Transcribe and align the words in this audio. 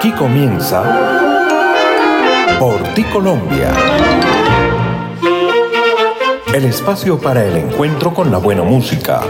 Aquí 0.00 0.12
comienza 0.12 0.82
Por 2.58 2.82
ti 2.94 3.04
Colombia. 3.12 3.70
El 6.54 6.64
espacio 6.64 7.20
para 7.20 7.46
el 7.46 7.54
encuentro 7.54 8.14
con 8.14 8.30
la 8.30 8.38
buena 8.38 8.62
música, 8.62 9.20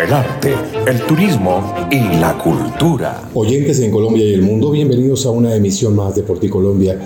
el 0.00 0.12
arte, 0.12 0.54
el 0.86 1.00
turismo 1.00 1.74
y 1.90 1.98
la 2.20 2.38
cultura. 2.38 3.28
Oyentes 3.34 3.80
en 3.80 3.90
Colombia 3.90 4.24
y 4.24 4.32
el 4.32 4.42
mundo, 4.42 4.70
bienvenidos 4.70 5.26
a 5.26 5.30
una 5.30 5.52
emisión 5.52 5.96
más 5.96 6.14
de 6.14 6.22
Por 6.22 6.38
ti 6.38 6.48
Colombia 6.48 6.96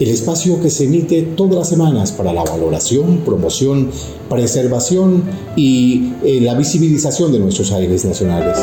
el 0.00 0.08
espacio 0.08 0.60
que 0.60 0.70
se 0.70 0.86
emite 0.86 1.22
todas 1.22 1.54
las 1.54 1.68
semanas 1.68 2.10
para 2.10 2.32
la 2.32 2.42
valoración, 2.42 3.18
promoción, 3.18 3.90
preservación 4.28 5.22
y 5.54 6.14
eh, 6.24 6.40
la 6.40 6.54
visibilización 6.54 7.30
de 7.30 7.38
nuestros 7.38 7.70
aires 7.70 8.04
nacionales. 8.04 8.58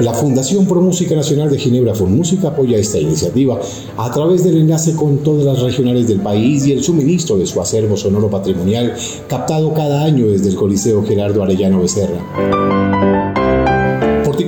La 0.00 0.14
Fundación 0.14 0.66
Pro 0.66 0.80
Música 0.80 1.16
Nacional 1.16 1.50
de 1.50 1.58
Ginebra 1.58 1.92
Música 1.94 2.48
apoya 2.48 2.78
esta 2.78 2.98
iniciativa 2.98 3.58
a 3.96 4.10
través 4.12 4.44
del 4.44 4.58
enlace 4.58 4.94
con 4.94 5.18
todas 5.18 5.44
las 5.44 5.60
regionales 5.60 6.06
del 6.06 6.20
país 6.20 6.66
y 6.66 6.72
el 6.72 6.84
suministro 6.84 7.36
de 7.36 7.46
su 7.46 7.60
acervo 7.60 7.96
sonoro 7.96 8.30
patrimonial 8.30 8.94
captado 9.26 9.74
cada 9.74 10.04
año 10.04 10.28
desde 10.28 10.50
el 10.50 10.54
Coliseo 10.54 11.04
Gerardo 11.04 11.42
Arellano 11.42 11.80
Becerra. 11.80 12.77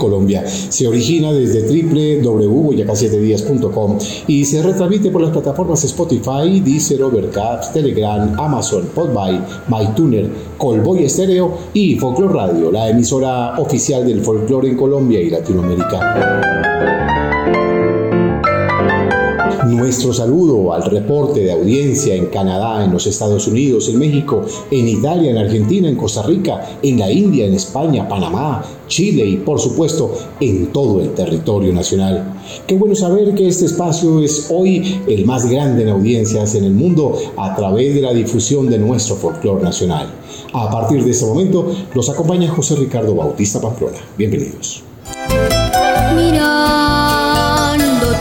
Colombia. 0.01 0.45
Se 0.47 0.89
origina 0.89 1.33
desde 1.33 1.63
www.boyacá7días.com 1.63 3.99
y 4.27 4.45
se 4.45 4.61
retransmite 4.63 5.11
por 5.11 5.23
las 5.23 5.31
plataformas 5.31 5.85
Spotify, 5.85 6.59
Deezer, 6.59 7.05
Overcast, 7.05 7.73
Telegram, 7.73 8.35
Amazon, 8.41 8.87
Podby, 8.93 9.39
MyTuner, 9.69 10.29
Colboy 10.59 11.05
Estéreo 11.05 11.57
y 11.73 11.95
Folklore 11.97 12.35
Radio, 12.35 12.73
la 12.73 12.91
emisora 12.91 13.55
oficial 13.59 14.05
del 14.07 14.23
folclore 14.23 14.71
en 14.71 14.77
Colombia 14.77 15.21
y 15.21 15.31
Latinoamérica. 15.31 16.80
Nuestro 19.71 20.13
saludo 20.13 20.73
al 20.73 20.83
reporte 20.83 21.41
de 21.41 21.53
audiencia 21.53 22.17
en 22.17 22.27
Canadá, 22.27 22.85
en 22.85 22.91
los 22.91 23.07
Estados 23.07 23.47
Unidos, 23.47 23.89
en 23.89 24.01
México, 24.01 24.43
en 24.69 24.89
Italia, 24.89 25.31
en 25.31 25.39
Argentina, 25.39 25.89
en 25.89 25.95
Costa 25.95 26.23
Rica, 26.23 26.79
en 26.83 26.99
la 26.99 27.11
India, 27.11 27.47
en 27.47 27.55
España, 27.55 28.09
Panamá, 28.09 28.65
Chile 28.89 29.25
y 29.25 29.37
por 29.37 29.61
supuesto 29.61 30.13
en 30.41 30.73
todo 30.73 31.01
el 31.01 31.15
territorio 31.15 31.73
nacional. 31.73 32.35
Qué 32.67 32.75
bueno 32.75 32.97
saber 32.97 33.33
que 33.35 33.47
este 33.47 33.67
espacio 33.67 34.21
es 34.21 34.49
hoy 34.51 35.03
el 35.07 35.25
más 35.25 35.49
grande 35.49 35.85
en 35.85 35.91
audiencias 35.91 36.57
en 36.57 36.65
el 36.65 36.73
mundo 36.73 37.17
a 37.37 37.55
través 37.55 37.95
de 37.95 38.01
la 38.01 38.13
difusión 38.13 38.69
de 38.69 38.79
nuestro 38.79 39.15
folclore 39.15 39.63
nacional. 39.63 40.09
A 40.53 40.69
partir 40.69 41.05
de 41.05 41.13
ese 41.13 41.27
momento 41.27 41.73
nos 41.95 42.11
acompaña 42.11 42.51
José 42.51 42.75
Ricardo 42.75 43.15
Bautista 43.15 43.61
Pamplona. 43.61 43.99
Bienvenidos. 44.19 44.83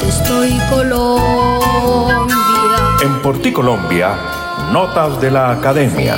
Estoy 0.08 0.58
Colombia. 0.70 2.38
En 3.02 3.22
Porti 3.22 3.52
Colombia, 3.52 4.16
notas 4.72 5.20
de 5.22 5.32
la 5.32 5.52
academia 5.52 6.16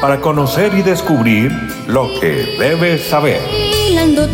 para 0.00 0.20
conocer 0.20 0.72
y 0.74 0.82
descubrir 0.82 1.50
lo 1.86 2.08
que 2.20 2.56
debes 2.58 3.04
saber. 3.04 3.40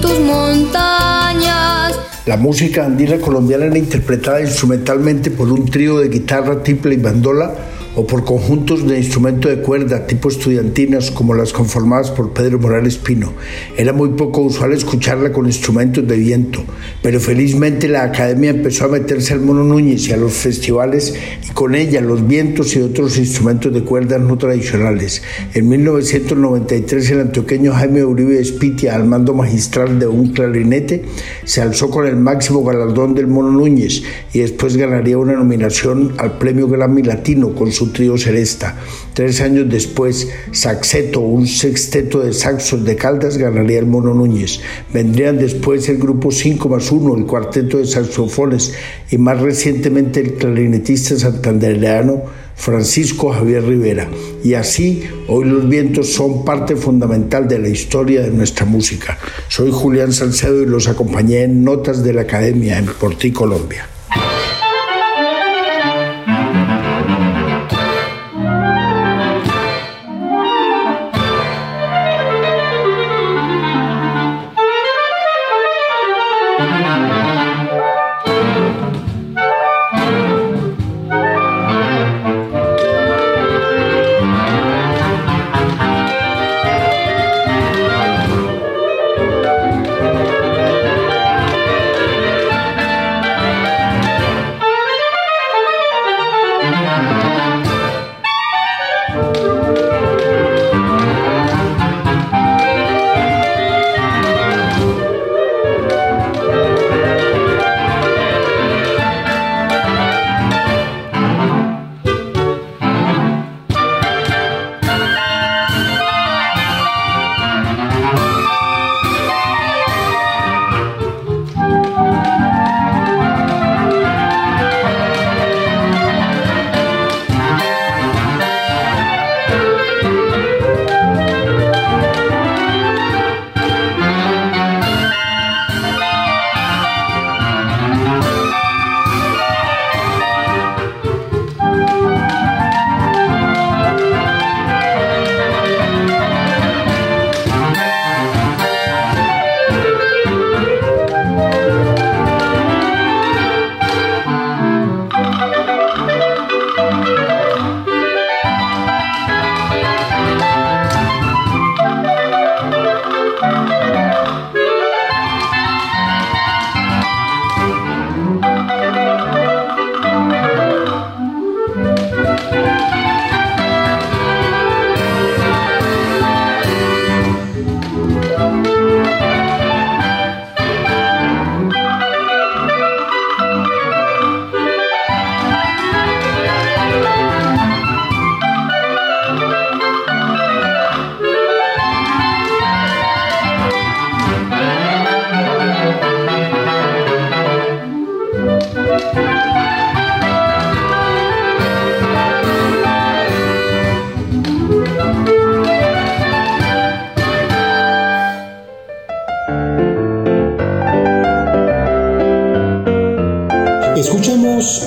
Tus 0.00 0.18
montañas. 0.20 1.98
La 2.27 2.36
música 2.36 2.84
andina 2.84 3.18
colombiana 3.18 3.66
era 3.66 3.78
interpretada 3.78 4.41
instrumentalmente 4.41 5.30
por 5.30 5.48
un 5.48 5.66
trío 5.66 5.98
de 5.98 6.08
guitarra, 6.08 6.62
tiple 6.62 6.94
y 6.94 6.98
bandola 6.98 7.52
o 8.00 8.06
por 8.06 8.24
conjuntos 8.24 8.88
de 8.88 8.96
instrumento 8.96 9.50
de 9.50 9.60
cuerda 9.60 10.06
tipo 10.06 10.30
estudiantinas 10.30 11.10
como 11.10 11.34
las 11.34 11.52
conformadas 11.52 12.10
por 12.10 12.32
Pedro 12.32 12.58
Morales 12.58 12.96
Pino. 12.96 13.34
Era 13.76 13.92
muy 13.92 14.08
poco 14.10 14.40
usual 14.40 14.72
escucharla 14.72 15.32
con 15.32 15.44
instrumentos 15.44 16.08
de 16.08 16.16
viento, 16.16 16.64
pero 17.02 17.20
felizmente 17.20 17.88
la 17.88 18.04
academia 18.04 18.50
empezó 18.50 18.86
a 18.86 18.88
meterse 18.88 19.34
al 19.34 19.42
Mono 19.42 19.64
Núñez 19.64 20.08
y 20.08 20.12
a 20.12 20.16
los 20.16 20.32
festivales 20.32 21.12
y 21.46 21.52
con 21.52 21.74
ella 21.74 22.00
los 22.00 22.26
vientos 22.26 22.74
y 22.74 22.80
otros 22.80 23.18
instrumentos 23.18 23.70
de 23.74 23.84
cuerda 23.84 24.16
no 24.16 24.38
tradicionales. 24.38 25.22
En 25.52 25.68
1993 25.68 27.10
el 27.10 27.20
antioqueño 27.20 27.74
Jaime 27.74 28.02
Uribe 28.02 28.40
Espitia, 28.40 28.94
al 28.94 29.05
mando 29.05 29.34
magistral 29.34 29.98
de 29.98 30.06
un 30.06 30.33
clarinete, 30.33 31.05
se 31.44 31.60
alzó 31.60 31.90
con 31.90 32.06
el 32.06 32.16
máximo 32.16 32.64
galardón 32.64 33.14
del 33.14 33.27
Mono 33.27 33.50
Núñez 33.50 34.05
y 34.33 34.39
después 34.39 34.78
ganaría 34.78 35.18
una 35.18 35.34
nominación 35.34 36.14
al 36.16 36.39
Premio 36.39 36.66
Grammy 36.66 37.02
Latino 37.02 37.55
con 37.55 37.70
su 37.70 37.89
trío 37.92 38.17
Seresta. 38.17 38.77
Tres 39.14 39.40
años 39.40 39.68
después, 39.68 40.28
Saxeto, 40.52 41.20
un 41.20 41.46
sexteto 41.46 42.20
de 42.20 42.33
saxos 42.33 42.84
de 42.84 42.96
Caldas, 42.96 43.36
ganaría 43.36 43.78
el 43.78 43.86
Mono 43.86 44.14
Núñez. 44.14 44.61
Vendrían 44.92 45.39
después 45.39 45.89
el 45.89 45.98
grupo 45.98 46.30
5 46.30 46.68
más 46.68 46.90
1, 46.90 47.17
el 47.17 47.27
cuarteto 47.27 47.78
de 47.78 47.86
saxofones 47.86 48.74
y 49.11 49.18
más 49.18 49.40
recientemente 49.40 50.20
el 50.20 50.34
clarinetista 50.34 51.17
santandereano 51.18 52.23
Francisco 52.61 53.30
Javier 53.30 53.64
Rivera. 53.64 54.08
Y 54.45 54.55
así, 54.55 55.05
hoy 55.28 55.46
los 55.46 55.68
vientos 55.68 56.12
son 56.12 56.45
parte 56.45 56.77
fundamental 56.77 57.48
de 57.48 57.58
la 57.58 57.68
historia 57.68 58.20
de 58.20 58.30
nuestra 58.30 58.67
música. 58.67 59.18
Soy 59.48 59.70
Julián 59.72 60.12
Salcedo 60.12 60.62
y 60.62 60.67
los 60.67 60.86
acompañé 60.86 61.45
en 61.45 61.64
Notas 61.64 62.05
de 62.05 62.12
la 62.12 62.22
Academia 62.22 62.78
en 62.78 62.86
Porti, 62.86 63.33
Colombia. 63.33 63.89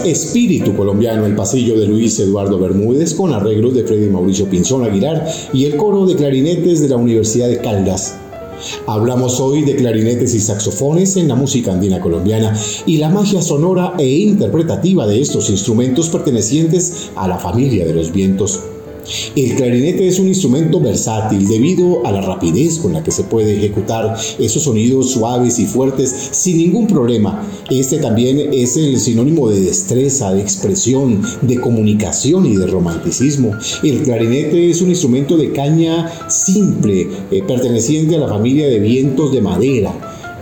Espíritu 0.05 0.75
Colombiano, 0.75 1.25
el 1.25 1.35
pasillo 1.35 1.79
de 1.79 1.88
Luis 1.88 2.19
Eduardo 2.19 2.59
Bermúdez 2.59 3.13
con 3.13 3.33
arreglos 3.33 3.73
de 3.73 3.83
Freddy 3.83 4.09
Mauricio 4.09 4.50
Pinzón 4.50 4.83
Aguilar 4.83 5.25
y 5.53 5.65
el 5.65 5.77
coro 5.77 6.05
de 6.05 6.15
clarinetes 6.15 6.81
de 6.81 6.89
la 6.89 6.97
Universidad 6.97 7.47
de 7.47 7.59
Caldas. 7.59 8.15
Hablamos 8.88 9.39
hoy 9.39 9.63
de 9.63 9.75
clarinetes 9.75 10.33
y 10.33 10.39
saxofones 10.39 11.17
en 11.17 11.27
la 11.27 11.35
música 11.35 11.73
andina 11.73 12.00
colombiana 12.00 12.57
y 12.85 12.97
la 12.97 13.09
magia 13.09 13.41
sonora 13.41 13.94
e 13.97 14.07
interpretativa 14.07 15.07
de 15.07 15.21
estos 15.21 15.50
instrumentos 15.50 16.09
pertenecientes 16.09 17.11
a 17.15 17.27
la 17.27 17.38
familia 17.38 17.85
de 17.85 17.94
los 17.94 18.11
vientos. 18.11 18.59
El 19.35 19.55
clarinete 19.55 20.07
es 20.07 20.19
un 20.19 20.27
instrumento 20.27 20.79
versátil 20.79 21.47
debido 21.47 22.05
a 22.05 22.11
la 22.11 22.21
rapidez 22.21 22.79
con 22.79 22.94
la 22.94 23.03
que 23.03 23.11
se 23.11 23.23
puede 23.23 23.57
ejecutar 23.57 24.15
esos 24.39 24.63
sonidos 24.63 25.11
suaves 25.11 25.59
y 25.59 25.65
fuertes 25.65 26.13
sin 26.31 26.57
ningún 26.57 26.88
problema. 26.88 27.45
Este 27.69 27.97
también 27.97 28.53
es 28.53 28.77
el 28.77 29.00
sinónimo 29.00 29.50
de 29.50 29.61
destreza, 29.61 30.33
de 30.33 30.41
expresión, 30.41 31.21
de 31.41 31.59
comunicación 31.59 32.45
y 32.45 32.55
de 32.55 32.67
romanticismo. 32.67 33.51
El 33.83 34.03
clarinete 34.03 34.69
es 34.69 34.81
un 34.81 34.89
instrumento 34.89 35.38
de 35.38 35.51
caña 35.51 36.29
simple, 36.29 37.07
eh, 37.31 37.44
perteneciente 37.45 38.15
a 38.15 38.19
la 38.19 38.27
familia 38.27 38.67
de 38.67 38.79
vientos 38.79 39.31
de 39.33 39.41
madera. 39.41 39.94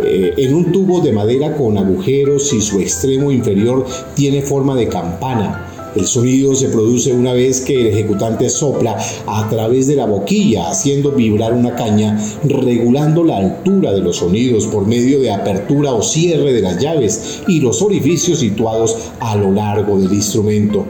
Eh, 0.04 0.34
en 0.38 0.54
un 0.54 0.72
tubo 0.72 1.02
de 1.02 1.12
madera 1.12 1.56
con 1.56 1.78
agujeros 1.78 2.54
y 2.54 2.62
su 2.62 2.80
extremo 2.80 3.32
inferior 3.32 3.86
tiene 4.16 4.42
forma 4.42 4.76
de 4.76 4.88
campana. 4.88 5.68
El 5.96 6.08
sonido 6.08 6.56
se 6.56 6.70
produce 6.70 7.12
una 7.12 7.34
vez 7.34 7.62
que 7.62 7.82
el 7.82 7.88
ejecutante 7.88 8.50
sopla 8.50 8.98
a 9.28 9.50
través 9.50 9.88
de 9.88 9.96
la 9.96 10.06
boquilla, 10.06 10.70
haciendo 10.70 11.12
vibrar 11.12 11.54
una 11.54 11.76
caña, 11.76 12.18
regulando 12.44 13.24
la 13.24 13.38
altura 13.38 13.92
de 13.92 14.00
los 14.00 14.18
sonidos 14.18 14.68
por 14.68 14.88
medio 14.88 15.20
de 15.20 15.32
apertura 15.32 15.92
o 15.92 16.02
cierre 16.02 16.54
de 16.54 16.62
las 16.62 16.80
llaves 16.80 17.42
y 17.48 17.60
los 17.60 17.82
orificios 17.82 18.40
situados 18.40 18.96
a 19.20 19.36
lo 19.36 19.52
largo 19.52 20.00
del 20.00 20.14
instrumento. 20.14 20.86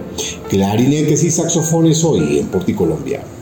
Clarinetes 0.49 1.23
y 1.23 1.31
saxofones 1.31 2.03
hoy 2.03 2.37
en 2.39 2.47
Porticolombia. 2.47 3.21
Escuchamos 3.21 3.40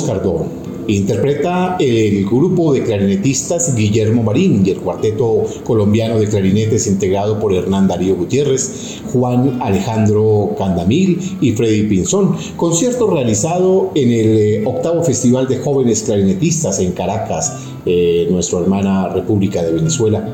moscardón. 0.00 0.70
Interpreta 0.86 1.76
el 1.78 2.24
grupo 2.24 2.72
de 2.72 2.82
clarinetistas 2.82 3.76
Guillermo 3.76 4.24
Marín 4.24 4.62
y 4.66 4.70
el 4.70 4.78
cuarteto 4.78 5.44
colombiano 5.62 6.18
de 6.18 6.26
clarinetes 6.26 6.86
integrado 6.88 7.38
por 7.38 7.52
Hernán 7.52 7.86
Darío 7.86 8.16
Gutiérrez, 8.16 9.00
Juan 9.12 9.58
Alejandro 9.62 10.56
Candamil 10.58 11.20
y 11.40 11.52
Freddy 11.52 11.84
Pinzón. 11.84 12.34
Concierto 12.56 13.08
realizado 13.08 13.92
en 13.94 14.10
el 14.10 14.38
eh, 14.38 14.62
octavo 14.66 15.04
Festival 15.04 15.46
de 15.46 15.58
Jóvenes 15.58 16.02
Clarinetistas 16.02 16.80
en 16.80 16.92
Caracas, 16.92 17.56
eh, 17.86 18.26
nuestra 18.30 18.58
hermana 18.58 19.10
República 19.10 19.62
de 19.62 19.72
Venezuela. 19.72 20.28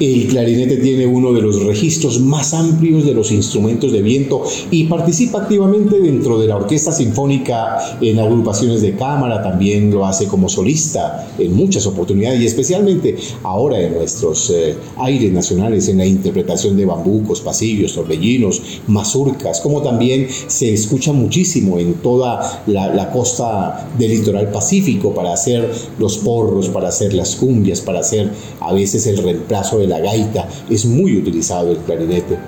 El 0.00 0.28
clarinete 0.28 0.78
tiene 0.78 1.06
uno 1.06 1.32
de 1.32 1.42
los 1.42 1.62
registros 1.64 2.20
más 2.20 2.54
amplios 2.54 3.04
de 3.04 3.12
los 3.12 3.30
instrumentos 3.30 3.92
de 3.92 4.00
viento 4.00 4.42
y 4.70 4.84
participa 4.84 5.42
activamente 5.42 6.00
dentro 6.00 6.38
de 6.38 6.46
la 6.46 6.56
orquesta 6.56 6.90
sinfónica 6.90 7.98
en 8.00 8.18
agrupaciones 8.18 8.80
de 8.80 8.96
cámara, 8.96 9.42
también 9.42 9.90
lo 9.90 10.06
hace 10.06 10.26
como 10.26 10.48
solista 10.48 11.28
en 11.38 11.54
muchas 11.54 11.86
oportunidades 11.86 12.40
y 12.40 12.46
especialmente 12.46 13.16
ahora 13.42 13.80
en 13.80 13.94
nuestros 13.94 14.50
eh, 14.50 14.74
aires 14.96 15.32
nacionales 15.32 15.88
en 15.88 15.98
la 15.98 16.06
interpretación 16.06 16.76
de 16.76 16.86
bambucos, 16.86 17.42
pasillos, 17.42 17.94
torbellinos, 17.94 18.62
mazurcas, 18.86 19.60
como 19.60 19.82
también 19.82 20.28
se 20.46 20.72
escucha 20.72 21.12
muchísimo 21.12 21.78
en 21.78 21.94
toda 21.94 22.62
la, 22.66 22.94
la 22.94 23.10
costa 23.10 23.90
del 23.98 24.12
litoral 24.12 24.50
pacífico 24.50 25.12
para 25.12 25.34
hacer 25.34 25.70
los 25.98 26.16
porros, 26.18 26.68
para 26.70 26.88
hacer 26.88 27.12
las 27.12 27.36
cumbias, 27.36 27.82
para 27.82 28.00
hacer 28.00 28.30
a 28.60 28.72
veces 28.72 29.06
el 29.06 29.18
reemplazo 29.18 29.57
de 29.62 29.86
la 29.86 29.98
gaita 29.98 30.48
es 30.70 30.84
muy 30.84 31.16
utilizado 31.16 31.72
el 31.72 31.78
clarinete. 31.78 32.38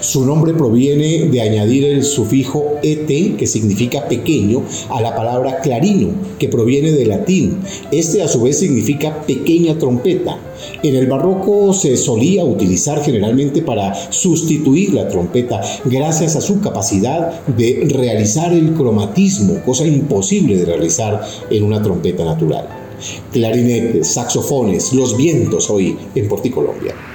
Su 0.00 0.24
nombre 0.24 0.54
proviene 0.54 1.28
de 1.28 1.40
añadir 1.40 1.84
el 1.84 2.04
sufijo 2.04 2.78
et, 2.82 3.06
que 3.36 3.46
significa 3.46 4.08
pequeño, 4.08 4.62
a 4.88 5.00
la 5.00 5.16
palabra 5.16 5.60
clarino, 5.60 6.10
que 6.38 6.48
proviene 6.48 6.92
del 6.92 7.08
latín. 7.08 7.58
Este 7.90 8.22
a 8.22 8.28
su 8.28 8.40
vez 8.42 8.58
significa 8.58 9.22
pequeña 9.26 9.76
trompeta. 9.76 10.38
En 10.82 10.94
el 10.94 11.06
barroco 11.06 11.72
se 11.72 11.96
solía 11.96 12.44
utilizar 12.44 13.02
generalmente 13.02 13.62
para 13.62 13.94
sustituir 14.12 14.94
la 14.94 15.08
trompeta 15.08 15.60
gracias 15.84 16.36
a 16.36 16.40
su 16.40 16.60
capacidad 16.60 17.44
de 17.46 17.86
realizar 17.90 18.52
el 18.52 18.74
cromatismo, 18.74 19.60
cosa 19.64 19.86
imposible 19.86 20.56
de 20.56 20.64
realizar 20.64 21.20
en 21.50 21.64
una 21.64 21.82
trompeta 21.82 22.24
natural 22.24 22.83
clarinetes, 23.32 24.12
saxofones, 24.12 24.92
los 24.92 25.16
vientos 25.16 25.70
hoy 25.70 25.96
en 26.14 26.28
Porticolombia. 26.28 26.94
Escuchamos 26.94 27.13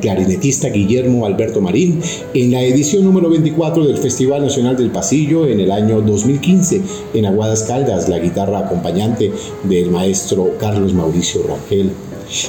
clarinetista 0.00 0.68
Guillermo 0.68 1.26
Alberto 1.26 1.60
Marín, 1.60 2.00
en 2.34 2.50
la 2.50 2.62
edición 2.62 3.04
número 3.04 3.30
24 3.30 3.86
del 3.86 3.98
Festival 3.98 4.42
Nacional 4.42 4.76
del 4.76 4.90
Pasillo 4.90 5.46
en 5.46 5.60
el 5.60 5.70
año 5.70 6.00
2015, 6.00 6.80
en 7.14 7.26
Aguadas 7.26 7.62
Caldas, 7.62 8.08
la 8.08 8.18
guitarra 8.18 8.60
acompañante 8.60 9.30
del 9.64 9.90
maestro 9.90 10.56
Carlos 10.58 10.94
Mauricio 10.94 11.42
Rangel. 11.46 11.90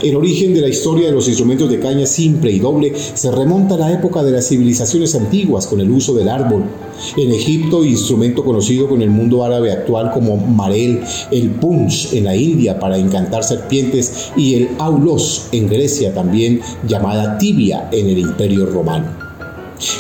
El 0.04 0.16
origen 0.16 0.54
de 0.54 0.62
la 0.62 0.68
historia 0.68 1.08
de 1.08 1.14
los 1.14 1.28
instrumentos 1.28 1.70
de 1.70 1.80
caña 1.80 2.06
simple 2.06 2.52
y 2.52 2.60
doble 2.60 2.94
se 2.96 3.32
remonta 3.32 3.76
a 3.76 3.80
la 3.80 3.92
época 3.92 4.24
de 4.24 4.32
las 4.32 4.48
civilizaciones 4.48 5.16
antiguas 5.16 5.66
con 5.66 5.80
el 5.82 5.90
uso 5.90 6.14
del 6.14 6.30
árbol. 6.30 6.64
En 7.18 7.32
Egipto, 7.32 7.84
instrumento 7.84 8.44
conocido 8.44 8.88
con 8.88 9.02
el 9.02 9.10
mundo 9.10 9.44
árabe 9.44 9.72
actual 9.72 10.12
como 10.14 10.38
marel, 10.38 11.02
el 11.32 11.50
punch 11.52 12.14
en 12.14 12.24
la 12.24 12.36
India 12.36 12.80
para 12.80 12.98
encantar 12.98 13.44
serpientes 13.44 14.32
y 14.38 14.56
el 14.56 14.70
aulos 14.80 15.48
en 15.52 15.68
Grecia 15.68 16.14
también 16.14 16.62
llamada 16.88 17.38
tibia 17.38 17.90
en 17.92 18.10
el 18.10 18.18
Imperio 18.18 18.66
Romano. 18.66 19.32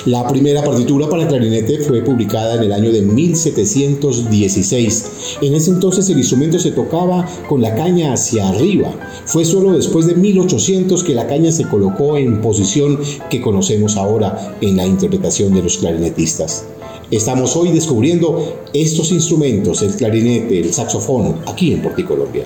La 0.05 0.27
primera 0.27 0.63
partitura 0.63 1.09
para 1.09 1.27
clarinete 1.27 1.79
fue 1.79 2.01
publicada 2.01 2.53
en 2.55 2.63
el 2.63 2.71
año 2.71 2.91
de 2.91 3.01
1716. 3.01 5.05
En 5.41 5.55
ese 5.55 5.71
entonces 5.71 6.07
el 6.09 6.19
instrumento 6.19 6.59
se 6.59 6.71
tocaba 6.71 7.27
con 7.49 7.61
la 7.61 7.75
caña 7.75 8.13
hacia 8.13 8.47
arriba. 8.49 8.93
Fue 9.25 9.43
solo 9.43 9.73
después 9.73 10.05
de 10.05 10.13
1800 10.15 11.03
que 11.03 11.15
la 11.15 11.27
caña 11.27 11.51
se 11.51 11.67
colocó 11.67 12.15
en 12.17 12.39
posición 12.41 12.99
que 13.29 13.41
conocemos 13.41 13.97
ahora 13.97 14.55
en 14.61 14.77
la 14.77 14.85
interpretación 14.85 15.53
de 15.53 15.63
los 15.63 15.79
clarinetistas. 15.79 16.65
Estamos 17.11 17.57
hoy 17.57 17.71
descubriendo 17.71 18.69
estos 18.73 19.11
instrumentos, 19.11 19.81
el 19.81 19.93
clarinete, 19.97 20.61
el 20.61 20.73
saxofón, 20.73 21.41
aquí 21.45 21.73
en 21.73 21.81
Porticolombia. 21.81 22.45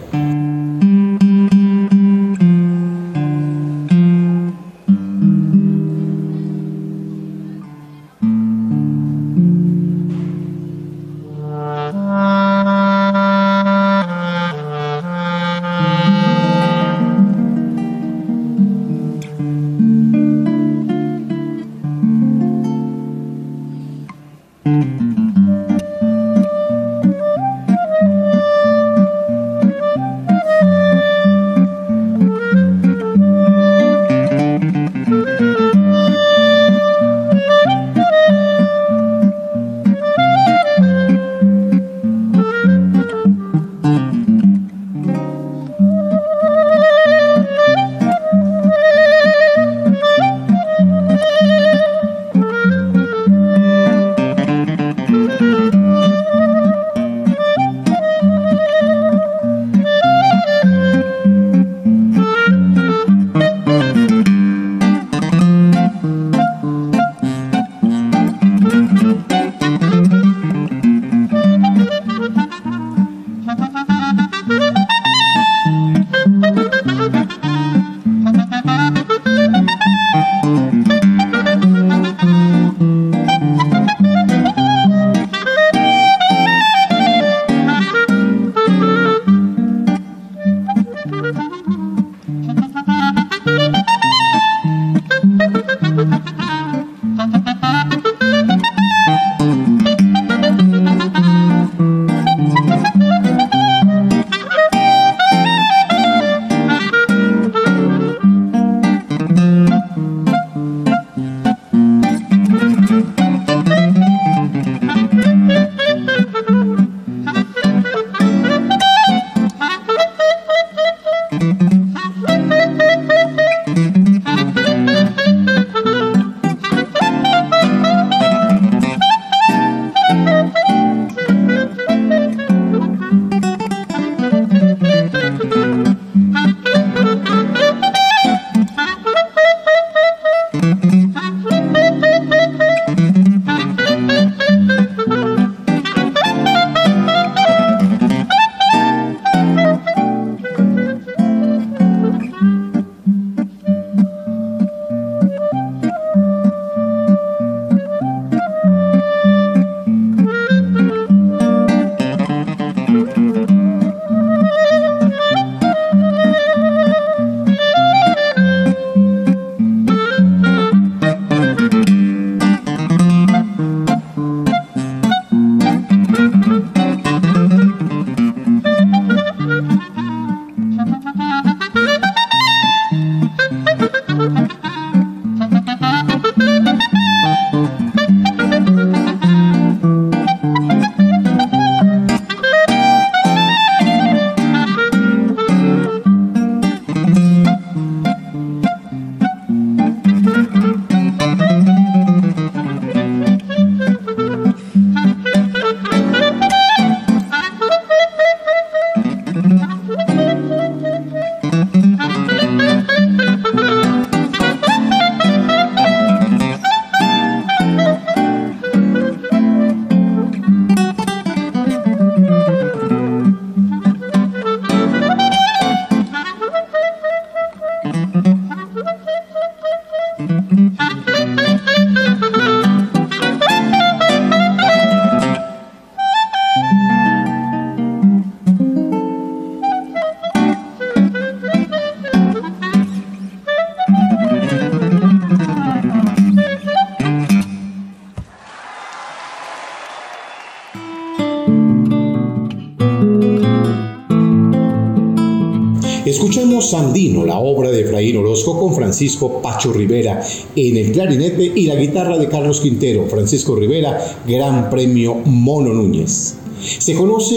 Sandino, 256.70 257.26
la 257.26 257.40
obra 257.40 257.72
de 257.72 257.82
Efraín 257.82 258.18
Orozco 258.18 258.60
con 258.60 258.74
Francisco 258.74 259.42
Pacho 259.42 259.72
Rivera 259.72 260.22
en 260.56 260.78
el 260.78 260.92
clarinete 260.92 261.52
y 261.56 261.68
la 261.68 261.76
guitarra 261.76 262.18
de 262.18 262.28
Carlos 262.28 262.60
Quintero. 262.60 263.06
Francisco 263.08 263.56
Rivera, 263.56 264.00
Gran 264.28 264.70
Premio 264.70 265.16
Mono 265.26 265.74
Núñez. 265.74 266.36
Se 266.80 266.96
conoce 266.96 267.36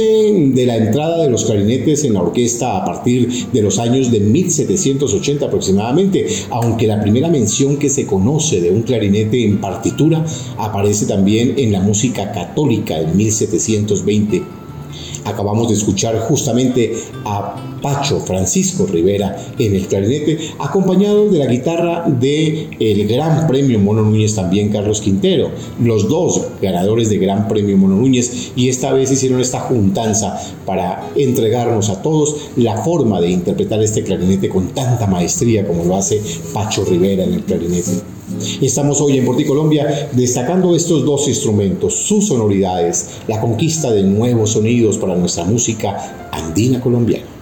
de 0.54 0.66
la 0.66 0.76
entrada 0.76 1.22
de 1.22 1.28
los 1.28 1.44
clarinetes 1.44 2.04
en 2.04 2.14
la 2.14 2.22
orquesta 2.22 2.76
a 2.76 2.84
partir 2.84 3.48
de 3.52 3.62
los 3.62 3.78
años 3.78 4.10
de 4.10 4.20
1780 4.20 5.46
aproximadamente, 5.46 6.26
aunque 6.50 6.86
la 6.86 7.00
primera 7.00 7.28
mención 7.28 7.76
que 7.76 7.90
se 7.90 8.06
conoce 8.06 8.60
de 8.60 8.70
un 8.70 8.82
clarinete 8.82 9.44
en 9.44 9.60
partitura 9.60 10.24
aparece 10.56 11.06
también 11.06 11.54
en 11.58 11.72
la 11.72 11.80
música 11.80 12.32
católica 12.32 12.98
en 12.98 13.16
1720. 13.16 14.57
Acabamos 15.24 15.68
de 15.68 15.74
escuchar 15.74 16.18
justamente 16.20 16.92
a 17.24 17.78
Pacho 17.82 18.20
Francisco 18.20 18.86
Rivera 18.86 19.36
en 19.58 19.74
el 19.74 19.86
clarinete, 19.86 20.38
acompañado 20.58 21.28
de 21.28 21.38
la 21.38 21.46
guitarra 21.46 22.04
de 22.08 22.70
el 22.80 23.06
Gran 23.06 23.46
Premio 23.46 23.78
Mono 23.78 24.02
Núñez 24.02 24.34
también 24.34 24.70
Carlos 24.70 25.00
Quintero, 25.00 25.50
los 25.82 26.08
dos 26.08 26.42
ganadores 26.60 27.08
de 27.08 27.18
Gran 27.18 27.48
Premio 27.48 27.76
Mono 27.76 27.96
Núñez 27.96 28.52
y 28.56 28.68
esta 28.68 28.92
vez 28.92 29.10
hicieron 29.10 29.40
esta 29.40 29.60
juntanza 29.60 30.38
para 30.66 31.10
entregarnos 31.14 31.88
a 31.90 32.02
todos 32.02 32.36
la 32.56 32.76
forma 32.78 33.20
de 33.20 33.30
interpretar 33.30 33.80
este 33.82 34.02
clarinete 34.02 34.48
con 34.48 34.68
tanta 34.68 35.06
maestría 35.06 35.66
como 35.66 35.84
lo 35.84 35.96
hace 35.96 36.20
Pacho 36.52 36.84
Rivera 36.84 37.24
en 37.24 37.34
el 37.34 37.44
clarinete. 37.44 38.17
Estamos 38.60 39.00
hoy 39.00 39.18
en 39.18 39.24
Porticolombia 39.24 40.10
destacando 40.12 40.74
estos 40.74 41.04
dos 41.04 41.28
instrumentos, 41.28 41.94
sus 41.94 42.28
sonoridades, 42.28 43.10
la 43.26 43.40
conquista 43.40 43.90
de 43.90 44.02
nuevos 44.02 44.52
sonidos 44.52 44.98
para 44.98 45.16
nuestra 45.16 45.44
música 45.44 46.28
andina 46.32 46.80
colombiana. 46.80 47.37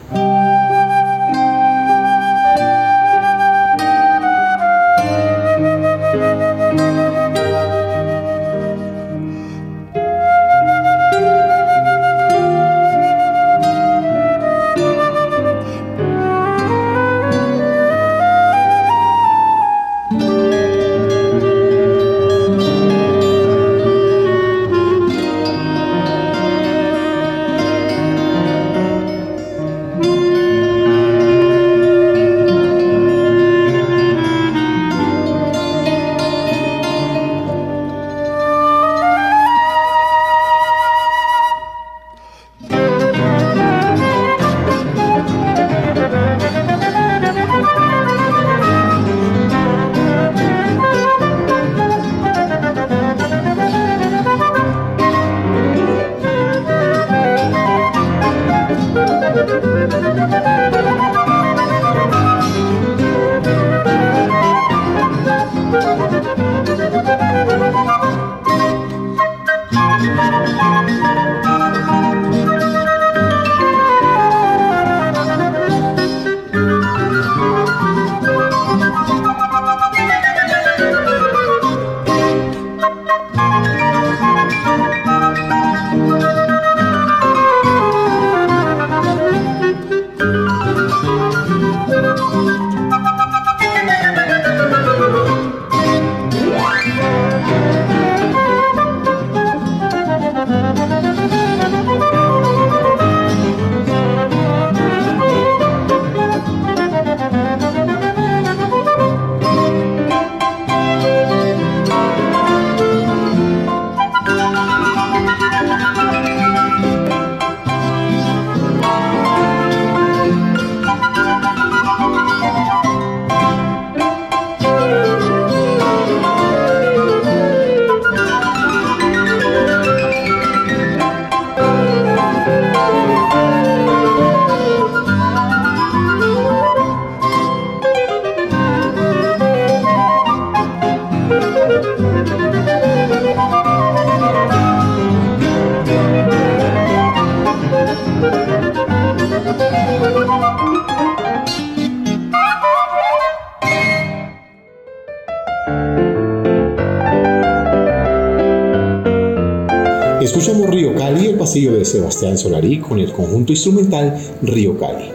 De 161.56 161.86
Sebastián 161.86 162.36
Solarí 162.36 162.80
con 162.80 162.98
el 162.98 163.10
conjunto 163.12 163.52
instrumental 163.52 164.14
Río 164.42 164.78
Cali. 164.78 165.06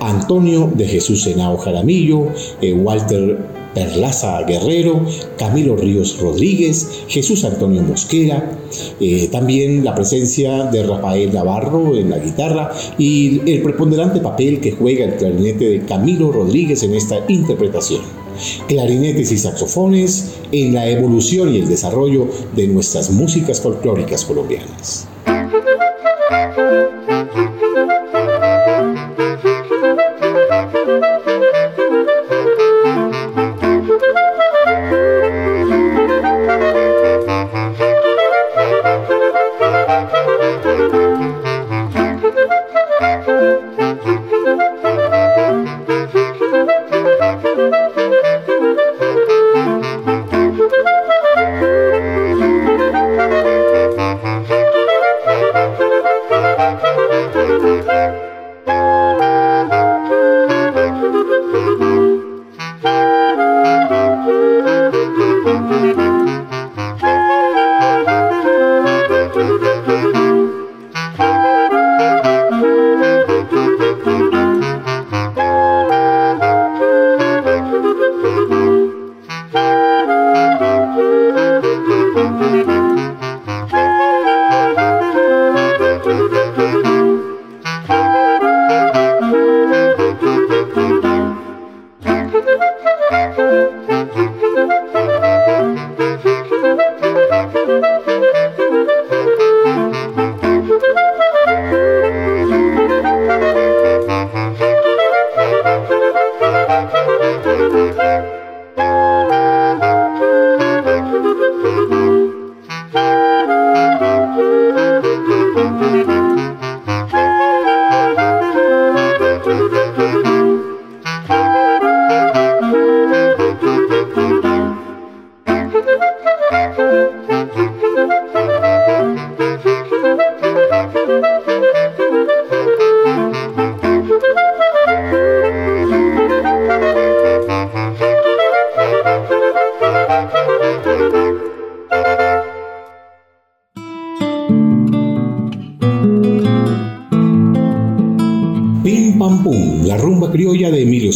Antonio 0.00 0.72
de 0.74 0.86
Jesús 0.86 1.24
Senao 1.24 1.58
Jaramillo, 1.58 2.28
eh, 2.62 2.72
Walter 2.72 3.38
Perlaza 3.74 4.42
Guerrero, 4.44 5.04
Camilo 5.36 5.76
Ríos 5.76 6.18
Rodríguez, 6.18 6.88
Jesús 7.06 7.44
Antonio 7.44 7.82
Mosquera, 7.82 8.58
eh, 8.98 9.28
también 9.30 9.84
la 9.84 9.94
presencia 9.94 10.64
de 10.64 10.84
Rafael 10.84 11.34
Navarro 11.34 11.94
en 11.94 12.08
la 12.08 12.18
guitarra 12.18 12.72
y 12.96 13.42
el 13.50 13.62
preponderante 13.62 14.20
papel 14.20 14.60
que 14.60 14.72
juega 14.72 15.04
el 15.04 15.16
clarinete 15.16 15.68
de 15.68 15.84
Camilo 15.84 16.32
Rodríguez 16.32 16.82
en 16.82 16.94
esta 16.94 17.16
interpretación. 17.28 18.00
Clarinetes 18.68 19.32
y 19.32 19.38
saxofones 19.38 20.30
en 20.50 20.72
la 20.72 20.88
evolución 20.88 21.54
y 21.54 21.58
el 21.58 21.68
desarrollo 21.68 22.26
de 22.56 22.66
nuestras 22.68 23.10
músicas 23.10 23.60
folclóricas 23.60 24.24
colombianas. 24.24 25.06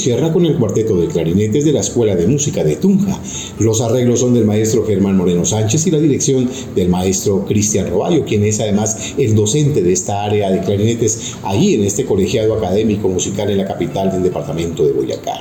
Sierra 0.04 0.34
con 0.34 0.44
el 0.44 0.56
cuarteto 0.56 1.00
de 1.00 1.08
clarinetes 1.08 1.64
de 1.64 1.72
la 1.72 1.80
Escuela 1.80 2.14
de 2.14 2.26
Música 2.26 2.62
de 2.62 2.76
Tunja. 2.76 3.18
Los 3.58 3.80
arreglos 3.80 4.20
son 4.20 4.34
del 4.34 4.44
maestro 4.44 4.84
Germán 4.84 5.16
Moreno 5.16 5.46
Sánchez 5.46 5.86
y 5.86 5.90
la 5.90 5.98
dirección 5.98 6.46
del 6.76 6.90
maestro 6.90 7.46
Cristian 7.46 7.88
Roballo, 7.88 8.26
quien 8.26 8.44
es 8.44 8.60
además 8.60 9.14
el 9.16 9.34
docente 9.34 9.82
de 9.82 9.94
esta 9.94 10.22
área 10.22 10.50
de 10.50 10.60
clarinetes 10.60 11.36
allí 11.42 11.76
en 11.76 11.84
este 11.84 12.04
colegiado 12.04 12.52
académico 12.52 13.08
musical 13.08 13.48
en 13.48 13.56
la 13.56 13.64
capital 13.64 14.12
del 14.12 14.24
departamento 14.24 14.84
de 14.84 14.92
Boyacá. 14.92 15.33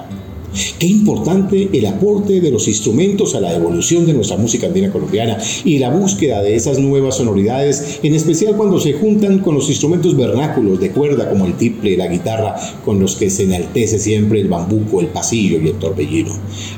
Qué 0.84 0.90
importante 0.90 1.70
el 1.72 1.86
aporte 1.86 2.42
de 2.42 2.52
los 2.52 2.68
instrumentos 2.68 3.36
a 3.36 3.40
la 3.40 3.56
evolución 3.56 4.06
de 4.06 4.12
nuestra 4.12 4.36
música 4.36 4.68
andina 4.68 4.92
colombiana 4.92 5.38
y 5.64 5.80
la 5.80 5.90
búsqueda 5.90 6.42
de 6.42 6.56
esas 6.56 6.78
nuevas 6.78 7.16
sonoridades, 7.16 8.02
en 8.04 8.14
especial 8.14 8.58
cuando 8.58 8.82
se 8.82 8.92
juntan 8.92 9.40
con 9.40 9.56
los 9.56 9.70
instrumentos 9.70 10.18
vernáculos 10.18 10.82
de 10.82 10.92
cuerda 10.92 11.30
como 11.30 11.46
el 11.46 11.54
tiple, 11.54 11.96
la 11.96 12.10
guitarra, 12.10 12.58
con 12.84 13.00
los 13.00 13.16
que 13.16 13.30
se 13.30 13.44
enaltece 13.44 13.98
siempre 13.98 14.42
el 14.42 14.50
bambuco, 14.50 15.00
el 15.00 15.08
pasillo 15.08 15.58
y 15.62 15.70
el 15.70 15.80
torbellino. 15.80 16.34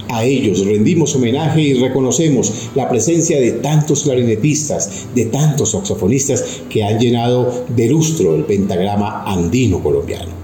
A 0.09 0.23
ellos 0.23 0.63
rendimos 0.63 1.15
homenaje 1.15 1.61
y 1.61 1.73
reconocemos 1.73 2.69
la 2.75 2.87
presencia 2.87 3.39
de 3.39 3.53
tantos 3.53 4.03
clarinetistas, 4.03 5.07
de 5.15 5.25
tantos 5.25 5.71
saxofonistas 5.71 6.61
que 6.69 6.83
han 6.83 6.99
llenado 6.99 7.65
de 7.75 7.89
lustro 7.89 8.35
el 8.35 8.43
pentagrama 8.43 9.23
andino 9.23 9.81
colombiano. 9.81 10.34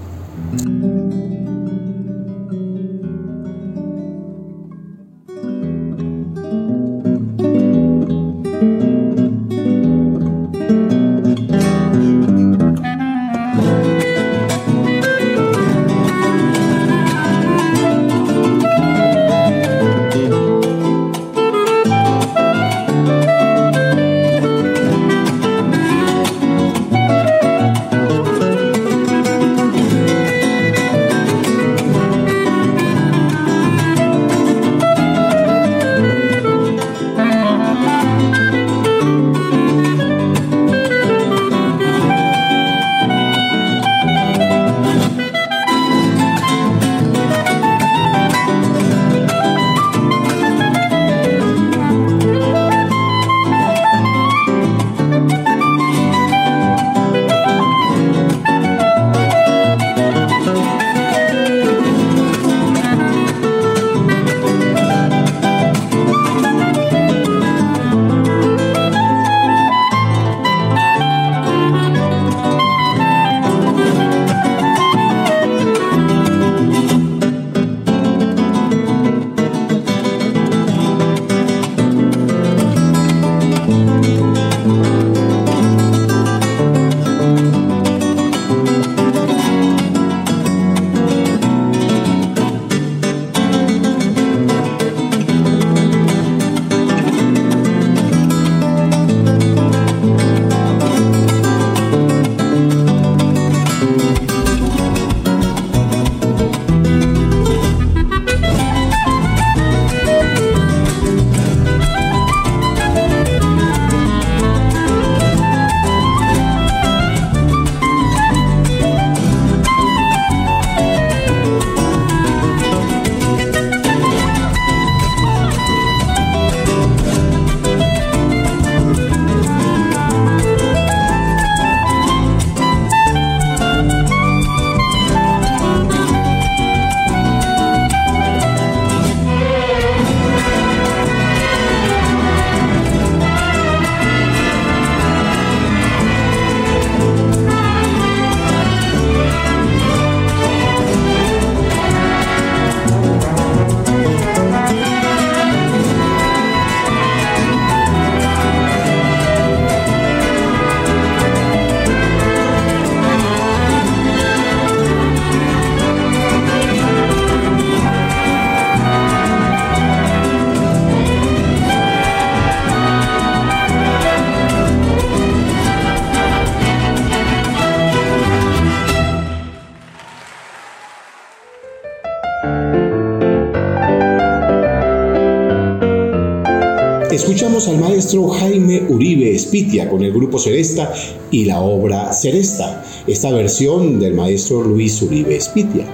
Al 187.68 187.78
maestro 187.78 188.28
Jaime 188.28 188.82
Uribe 188.88 189.34
Espitia 189.34 189.88
con 189.88 190.02
el 190.02 190.12
grupo 190.12 190.38
Seresta 190.38 190.92
y 191.30 191.44
la 191.44 191.60
obra 191.60 192.12
Seresta, 192.12 192.84
esta 193.06 193.30
versión 193.30 194.00
del 194.00 194.14
maestro 194.14 194.62
Luis 194.62 195.00
Uribe 195.02 195.36
Espitia. 195.36 195.86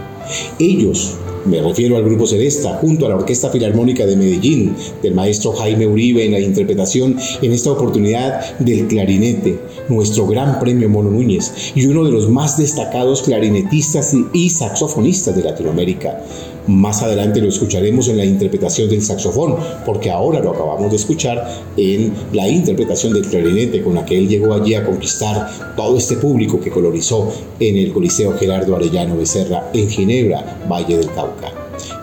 Ellos, 0.59 1.17
me 1.45 1.61
refiero 1.61 1.97
al 1.97 2.05
grupo 2.05 2.27
Seresta, 2.27 2.79
junto 2.81 3.07
a 3.07 3.09
la 3.11 3.17
Orquesta 3.17 3.51
Filarmónica 3.51 4.07
de 4.07 4.17
Medellín, 4.17 4.75
del 5.03 5.15
maestro 5.15 5.53
Jaime 5.53 5.87
Uribe 5.87 6.25
en 6.25 6.33
la 6.33 6.41
interpretación 6.41 7.17
en 7.43 7.53
esta 7.53 7.73
oportunidad 7.73 8.59
del 8.59 8.87
clarinete, 8.87 9.59
nuestro 9.89 10.27
gran 10.27 10.61
premio 10.61 10.89
Mono 10.89 11.11
Núñez 11.11 11.73
y 11.75 11.87
uno 11.87 12.05
de 12.05 12.13
los 12.13 12.31
más 12.31 12.57
destacados 12.57 13.23
clarinetistas 13.23 14.15
y 14.33 14.51
saxofonistas 14.51 15.37
de 15.37 15.45
Latinoamérica. 15.45 16.23
Más 16.69 17.03
adelante 17.03 17.41
lo 17.41 17.49
escucharemos 17.49 18.09
en 18.09 18.19
la 18.19 18.27
interpretación 18.27 18.91
del 18.91 19.03
saxofón, 19.03 19.57
porque 19.87 20.11
ahora 20.11 20.41
lo 20.41 20.51
acabamos 20.51 20.91
de 20.91 20.97
escuchar 20.97 21.49
en 21.79 22.13
la 22.33 22.47
interpretación 22.47 23.15
del 23.15 23.27
clarinete 23.27 23.83
con 23.83 23.95
la 23.95 24.05
que 24.05 24.19
él 24.19 24.29
llegó 24.29 24.53
allí 24.53 24.75
a 24.75 24.85
conquistar 24.85 25.75
todo 25.75 25.97
este 25.97 26.17
público 26.17 26.61
que 26.61 26.71
colorizó 26.71 27.33
en 27.59 27.79
el 27.79 27.91
Coliseo 27.91 28.37
Gerardo 28.39 28.77
Arellano 28.77 29.17
Becerra 29.17 29.71
en 29.73 29.89
Ginebra, 29.89 30.61
Valle 30.71 30.99
del 30.99 31.11
Cauca 31.11 31.53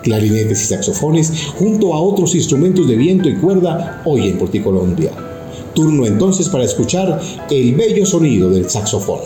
clarinetes 0.02 0.62
y 0.62 0.66
saxofones, 0.66 1.48
junto 1.58 1.92
a 1.92 2.00
otros 2.00 2.34
instrumentos 2.34 2.88
de 2.88 2.96
viento 2.96 3.28
y 3.28 3.34
cuerda, 3.36 4.02
hoy 4.04 4.28
en 4.28 4.38
Porticolombia. 4.38 5.10
Turno 5.74 6.06
entonces 6.06 6.48
para 6.48 6.64
escuchar 6.64 7.20
el 7.50 7.74
bello 7.74 8.06
sonido 8.06 8.48
del 8.48 8.70
saxofón. 8.70 9.20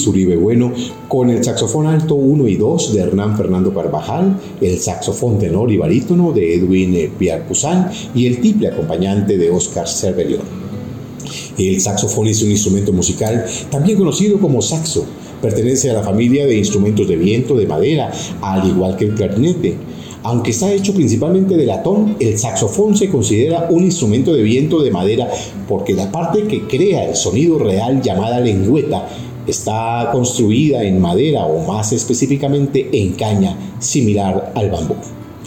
Luis 0.00 0.06
Uribe 0.06 0.36
Bueno 0.36 0.72
con 1.08 1.28
el 1.28 1.44
saxofón 1.44 1.86
alto 1.86 2.14
1 2.14 2.48
y 2.48 2.56
2 2.56 2.94
de 2.94 3.00
Hernán 3.00 3.36
Fernando 3.36 3.74
Carvajal, 3.74 4.38
el 4.60 4.78
saxofón 4.78 5.38
tenor 5.38 5.70
y 5.70 5.76
barítono 5.76 6.32
de 6.32 6.54
Edwin 6.54 7.10
Piarpuzán 7.18 7.90
y 8.14 8.26
el 8.26 8.40
triple 8.40 8.68
acompañante 8.68 9.36
de 9.36 9.50
Oscar 9.50 9.86
Cervelión. 9.86 10.42
El 11.58 11.80
saxofón 11.80 12.28
es 12.28 12.42
un 12.42 12.50
instrumento 12.50 12.92
musical 12.92 13.44
también 13.70 13.98
conocido 13.98 14.38
como 14.40 14.62
saxo. 14.62 15.04
Pertenece 15.42 15.90
a 15.90 15.94
la 15.94 16.02
familia 16.02 16.46
de 16.46 16.56
instrumentos 16.56 17.06
de 17.06 17.16
viento 17.16 17.54
de 17.54 17.66
madera, 17.66 18.10
al 18.40 18.66
igual 18.66 18.96
que 18.96 19.06
el 19.06 19.14
clarinete. 19.14 19.74
Aunque 20.22 20.50
está 20.50 20.70
hecho 20.72 20.94
principalmente 20.94 21.56
de 21.56 21.64
latón, 21.64 22.16
el 22.20 22.38
saxofón 22.38 22.94
se 22.94 23.08
considera 23.08 23.68
un 23.70 23.84
instrumento 23.84 24.34
de 24.34 24.42
viento 24.42 24.82
de 24.82 24.90
madera 24.90 25.28
porque 25.66 25.94
la 25.94 26.12
parte 26.12 26.44
que 26.44 26.66
crea 26.66 27.08
el 27.08 27.16
sonido 27.16 27.58
real 27.58 28.02
llamada 28.02 28.38
lengüeta 28.38 29.08
está 29.50 30.08
construida 30.12 30.82
en 30.82 31.00
madera 31.00 31.44
o 31.44 31.66
más 31.66 31.92
específicamente 31.92 32.88
en 32.92 33.12
caña, 33.12 33.56
similar 33.78 34.52
al 34.54 34.70
bambú. 34.70 34.94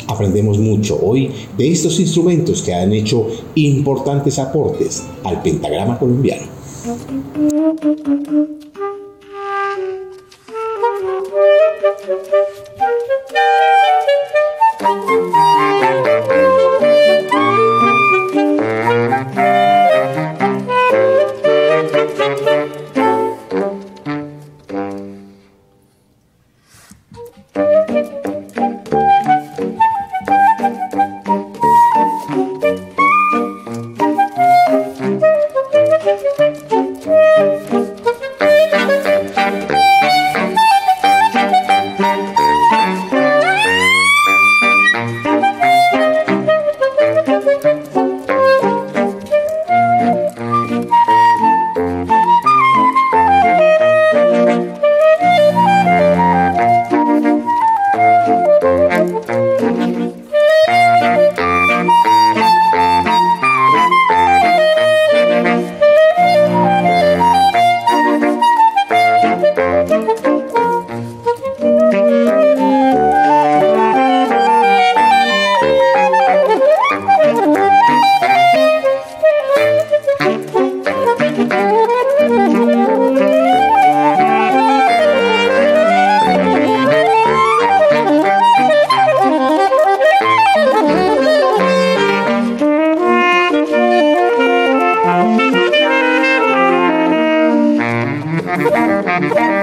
Aprendemos 0.07 0.57
mucho 0.59 0.99
hoy 1.01 1.31
de 1.57 1.71
estos 1.71 1.99
instrumentos 1.99 2.61
que 2.61 2.73
han 2.73 2.91
hecho 2.93 3.27
importantes 3.55 4.37
aportes 4.39 5.03
al 5.23 5.41
pentagrama 5.41 5.97
colombiano. 5.97 6.43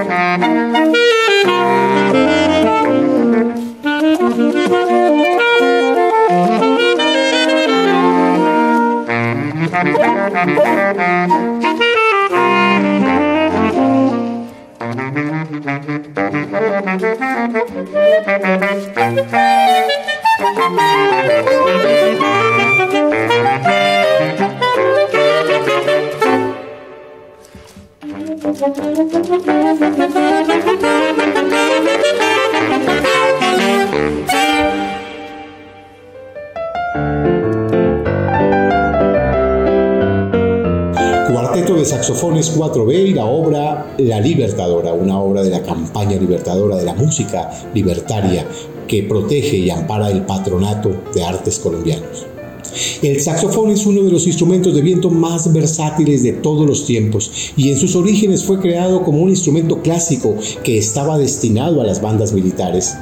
Saxofones 0.07 0.60
4B 42.71 43.09
y 43.09 43.13
la 43.13 43.25
obra 43.25 43.95
La 43.97 44.19
Libertadora, 44.19 44.93
una 44.93 45.19
obra 45.19 45.43
de 45.43 45.49
la 45.49 45.61
campaña 45.61 46.17
libertadora 46.17 46.77
de 46.77 46.85
la 46.85 46.93
música 46.93 47.49
libertaria 47.73 48.45
que 48.87 49.03
protege 49.03 49.57
y 49.57 49.69
ampara 49.69 50.09
el 50.09 50.21
patronato 50.23 50.91
de 51.13 51.23
artes 51.23 51.59
colombianos. 51.59 52.25
El 53.01 53.19
saxofón 53.19 53.71
es 53.71 53.85
uno 53.85 54.03
de 54.03 54.11
los 54.11 54.27
instrumentos 54.27 54.73
de 54.73 54.81
viento 54.81 55.09
más 55.09 55.51
versátiles 55.51 56.23
de 56.23 56.33
todos 56.33 56.65
los 56.65 56.85
tiempos 56.85 57.31
y 57.57 57.69
en 57.69 57.77
sus 57.77 57.95
orígenes 57.95 58.45
fue 58.45 58.59
creado 58.59 59.03
como 59.03 59.21
un 59.21 59.29
instrumento 59.29 59.81
clásico 59.81 60.35
que 60.63 60.77
estaba 60.77 61.17
destinado 61.17 61.81
a 61.81 61.85
las 61.85 62.01
bandas 62.01 62.31
militares. 62.31 62.95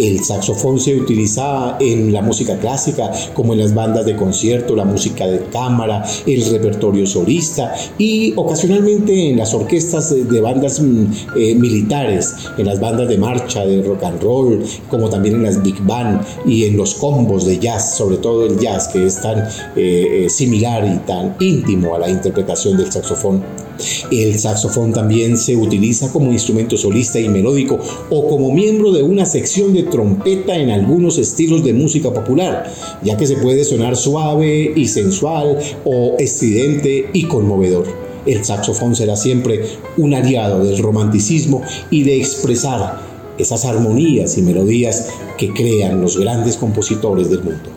El 0.00 0.24
saxofón 0.24 0.80
se 0.80 0.96
utiliza 0.96 1.76
en 1.78 2.10
la 2.10 2.22
música 2.22 2.58
clásica, 2.58 3.10
como 3.34 3.52
en 3.52 3.58
las 3.58 3.74
bandas 3.74 4.06
de 4.06 4.16
concierto, 4.16 4.74
la 4.74 4.86
música 4.86 5.26
de 5.26 5.40
cámara, 5.52 6.02
el 6.26 6.50
repertorio 6.50 7.06
solista 7.06 7.74
y 7.98 8.32
ocasionalmente 8.34 9.28
en 9.28 9.36
las 9.36 9.52
orquestas 9.52 10.10
de 10.10 10.40
bandas 10.40 10.80
mm, 10.80 11.04
eh, 11.36 11.54
militares, 11.54 12.34
en 12.56 12.64
las 12.64 12.80
bandas 12.80 13.08
de 13.08 13.18
marcha, 13.18 13.66
de 13.66 13.82
rock 13.82 14.04
and 14.04 14.22
roll, 14.22 14.64
como 14.88 15.10
también 15.10 15.34
en 15.34 15.42
las 15.42 15.62
big 15.62 15.82
band 15.82 16.22
y 16.46 16.64
en 16.64 16.78
los 16.78 16.94
combos 16.94 17.44
de 17.44 17.58
jazz, 17.58 17.96
sobre 17.96 18.16
todo 18.16 18.46
el 18.46 18.58
jazz 18.58 18.88
que 18.88 19.04
es 19.04 19.20
tan 19.20 19.40
eh, 19.76 20.24
eh, 20.24 20.30
similar 20.30 20.82
y 20.86 20.96
tan 21.06 21.36
íntimo 21.40 21.94
a 21.94 21.98
la 21.98 22.08
interpretación 22.08 22.78
del 22.78 22.90
saxofón. 22.90 23.69
El 24.10 24.38
saxofón 24.38 24.92
también 24.92 25.36
se 25.36 25.56
utiliza 25.56 26.12
como 26.12 26.32
instrumento 26.32 26.76
solista 26.76 27.18
y 27.20 27.28
melódico 27.28 27.78
o 28.10 28.28
como 28.28 28.52
miembro 28.52 28.92
de 28.92 29.02
una 29.02 29.26
sección 29.26 29.72
de 29.72 29.84
trompeta 29.84 30.56
en 30.56 30.70
algunos 30.70 31.18
estilos 31.18 31.64
de 31.64 31.72
música 31.72 32.12
popular, 32.12 32.72
ya 33.02 33.16
que 33.16 33.26
se 33.26 33.36
puede 33.36 33.64
sonar 33.64 33.96
suave 33.96 34.72
y 34.74 34.88
sensual 34.88 35.58
o 35.84 36.16
estridente 36.18 37.10
y 37.12 37.24
conmovedor. 37.24 37.86
El 38.26 38.44
saxofón 38.44 38.94
será 38.94 39.16
siempre 39.16 39.64
un 39.96 40.14
aliado 40.14 40.64
del 40.64 40.78
romanticismo 40.78 41.62
y 41.90 42.02
de 42.02 42.18
expresar 42.18 43.00
esas 43.38 43.64
armonías 43.64 44.36
y 44.36 44.42
melodías 44.42 45.08
que 45.38 45.52
crean 45.52 46.00
los 46.00 46.18
grandes 46.18 46.56
compositores 46.56 47.30
del 47.30 47.42
mundo. 47.42 47.70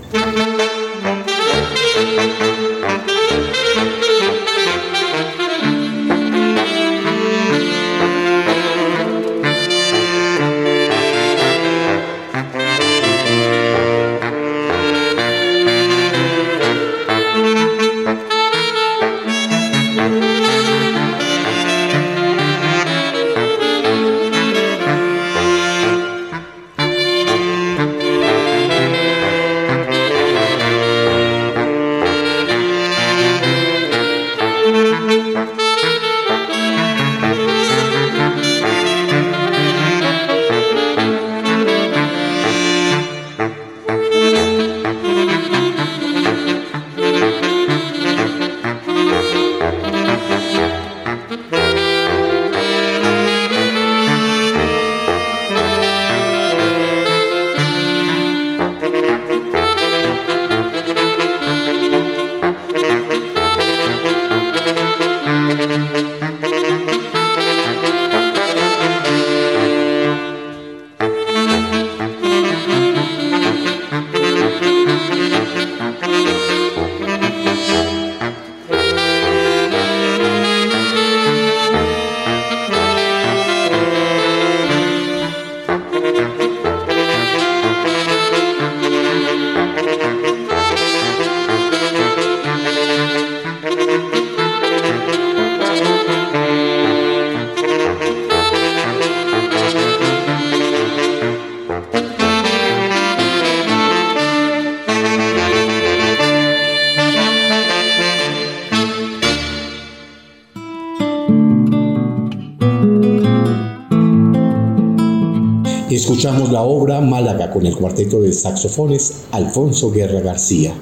Escuchamos 116.23 116.53
la 116.53 116.61
obra 116.61 117.01
Málaga 117.01 117.51
con 117.51 117.65
el 117.65 117.75
cuarteto 117.75 118.21
de 118.21 118.31
saxofones 118.31 119.25
Alfonso 119.31 119.91
Guerra 119.91 120.21
García. 120.21 120.73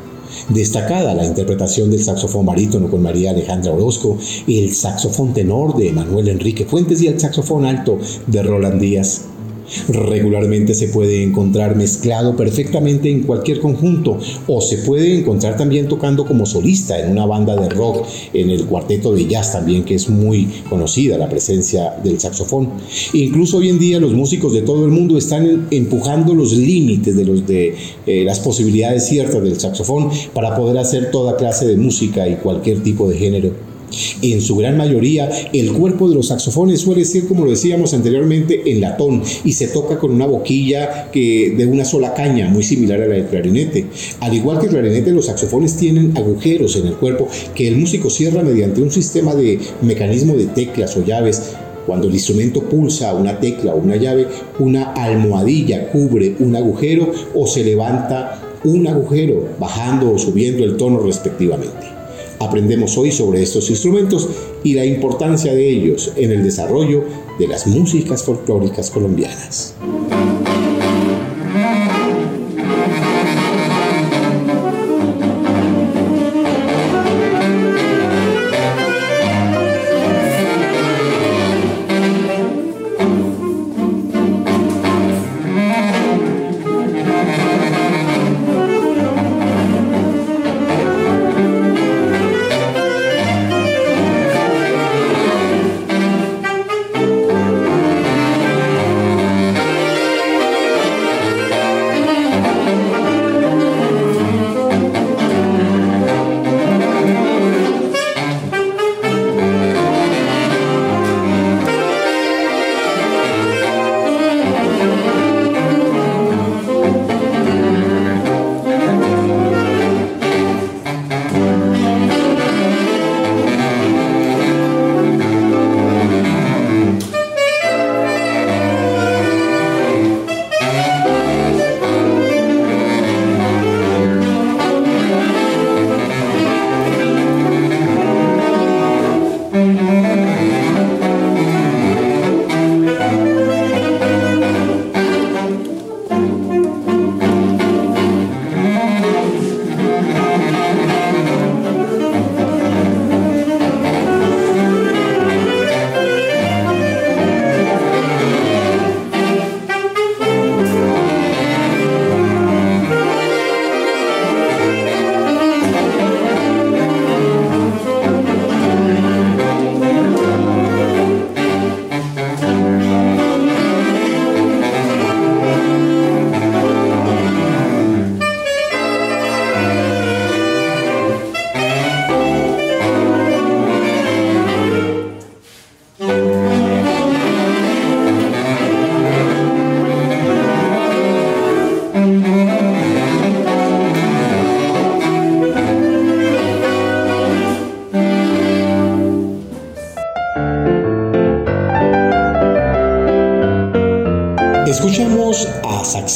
Destacada 0.49 1.15
la 1.15 1.25
interpretación 1.25 1.89
del 1.89 2.03
saxofón 2.03 2.45
barítono 2.45 2.91
con 2.91 3.01
María 3.01 3.31
Alejandra 3.31 3.73
Orozco, 3.73 4.19
el 4.47 4.71
saxofón 4.71 5.33
tenor 5.33 5.75
de 5.75 5.93
Manuel 5.93 6.27
Enrique 6.27 6.65
Fuentes 6.65 7.01
y 7.01 7.07
el 7.07 7.19
saxofón 7.19 7.65
alto 7.65 7.97
de 8.27 8.43
Roland 8.43 8.79
Díaz. 8.79 9.30
Regularmente 9.89 10.73
se 10.73 10.87
puede 10.87 11.23
encontrar 11.23 11.75
mezclado 11.75 12.35
perfectamente 12.35 13.09
en 13.09 13.23
cualquier 13.23 13.59
conjunto 13.59 14.17
o 14.47 14.61
se 14.61 14.79
puede 14.79 15.17
encontrar 15.19 15.57
también 15.57 15.87
tocando 15.87 16.25
como 16.25 16.45
solista 16.45 16.99
en 16.99 17.11
una 17.11 17.25
banda 17.25 17.55
de 17.55 17.69
rock, 17.69 18.05
en 18.33 18.49
el 18.49 18.65
cuarteto 18.65 19.13
de 19.13 19.27
jazz 19.27 19.53
también, 19.53 19.83
que 19.83 19.95
es 19.95 20.09
muy 20.09 20.47
conocida 20.69 21.17
la 21.17 21.29
presencia 21.29 21.95
del 22.03 22.19
saxofón. 22.19 22.69
Incluso 23.13 23.57
hoy 23.57 23.69
en 23.69 23.79
día 23.79 23.99
los 23.99 24.13
músicos 24.13 24.53
de 24.53 24.61
todo 24.61 24.85
el 24.85 24.91
mundo 24.91 25.17
están 25.17 25.67
empujando 25.71 26.33
los 26.33 26.53
límites 26.53 27.15
de, 27.15 27.25
los 27.25 27.47
de 27.47 27.75
eh, 28.05 28.23
las 28.23 28.39
posibilidades 28.39 29.07
ciertas 29.07 29.41
del 29.43 29.59
saxofón 29.59 30.09
para 30.33 30.55
poder 30.55 30.77
hacer 30.77 31.11
toda 31.11 31.37
clase 31.37 31.67
de 31.67 31.77
música 31.77 32.27
y 32.27 32.35
cualquier 32.35 32.83
tipo 32.83 33.09
de 33.09 33.17
género. 33.17 33.70
En 34.21 34.41
su 34.41 34.55
gran 34.57 34.77
mayoría, 34.77 35.29
el 35.53 35.71
cuerpo 35.73 36.09
de 36.09 36.15
los 36.15 36.27
saxofones 36.27 36.81
suele 36.81 37.05
ser, 37.05 37.25
como 37.25 37.45
lo 37.45 37.51
decíamos 37.51 37.93
anteriormente, 37.93 38.61
en 38.65 38.81
latón 38.81 39.21
y 39.43 39.53
se 39.53 39.67
toca 39.67 39.97
con 39.97 40.11
una 40.11 40.25
boquilla 40.25 41.09
que, 41.11 41.53
de 41.57 41.65
una 41.65 41.85
sola 41.85 42.13
caña, 42.13 42.49
muy 42.49 42.63
similar 42.63 43.01
a 43.01 43.07
la 43.07 43.15
del 43.15 43.27
clarinete. 43.27 43.85
Al 44.19 44.33
igual 44.33 44.59
que 44.59 44.65
el 44.65 44.71
clarinete, 44.71 45.11
los 45.11 45.25
saxofones 45.25 45.75
tienen 45.75 46.15
agujeros 46.17 46.75
en 46.75 46.87
el 46.87 46.93
cuerpo 46.93 47.27
que 47.55 47.67
el 47.67 47.77
músico 47.77 48.09
cierra 48.09 48.43
mediante 48.43 48.81
un 48.81 48.91
sistema 48.91 49.35
de 49.35 49.59
mecanismo 49.81 50.35
de 50.35 50.47
teclas 50.47 50.95
o 50.97 51.05
llaves 51.05 51.53
cuando 51.85 52.07
el 52.07 52.13
instrumento 52.13 52.61
pulsa 52.61 53.13
una 53.13 53.39
tecla 53.39 53.73
o 53.73 53.77
una 53.77 53.95
llave, 53.95 54.27
una 54.59 54.93
almohadilla 54.93 55.89
cubre 55.89 56.35
un 56.39 56.55
agujero 56.55 57.11
o 57.33 57.47
se 57.47 57.63
levanta 57.63 58.39
un 58.63 58.87
agujero, 58.87 59.49
bajando 59.59 60.11
o 60.11 60.17
subiendo 60.17 60.63
el 60.63 60.77
tono 60.77 60.99
respectivamente. 60.99 62.00
Aprendemos 62.41 62.97
hoy 62.97 63.11
sobre 63.11 63.43
estos 63.43 63.69
instrumentos 63.69 64.27
y 64.63 64.73
la 64.73 64.83
importancia 64.83 65.53
de 65.53 65.69
ellos 65.69 66.11
en 66.15 66.31
el 66.31 66.43
desarrollo 66.43 67.03
de 67.37 67.47
las 67.47 67.67
músicas 67.67 68.23
folclóricas 68.23 68.89
colombianas. 68.89 69.75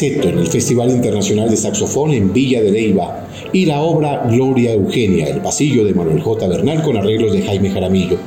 En 0.02 0.38
el 0.38 0.48
Festival 0.48 0.90
Internacional 0.90 1.50
de 1.50 1.56
Saxofón 1.56 2.12
en 2.12 2.34
Villa 2.34 2.62
de 2.62 2.72
Leyva 2.72 3.28
y 3.54 3.66
la 3.66 3.80
obra 3.80 4.28
Gloria 4.30 4.74
Eugenia, 4.74 5.28
el 5.28 5.40
pasillo 5.40 5.86
de 5.86 5.94
Manuel 5.94 6.22
J. 6.22 6.48
Bernal 6.48 6.84
con 6.84 6.98
arreglos 6.98 7.32
de 7.32 7.42
Jaime 7.42 7.70
Jaramillo. 7.70 8.18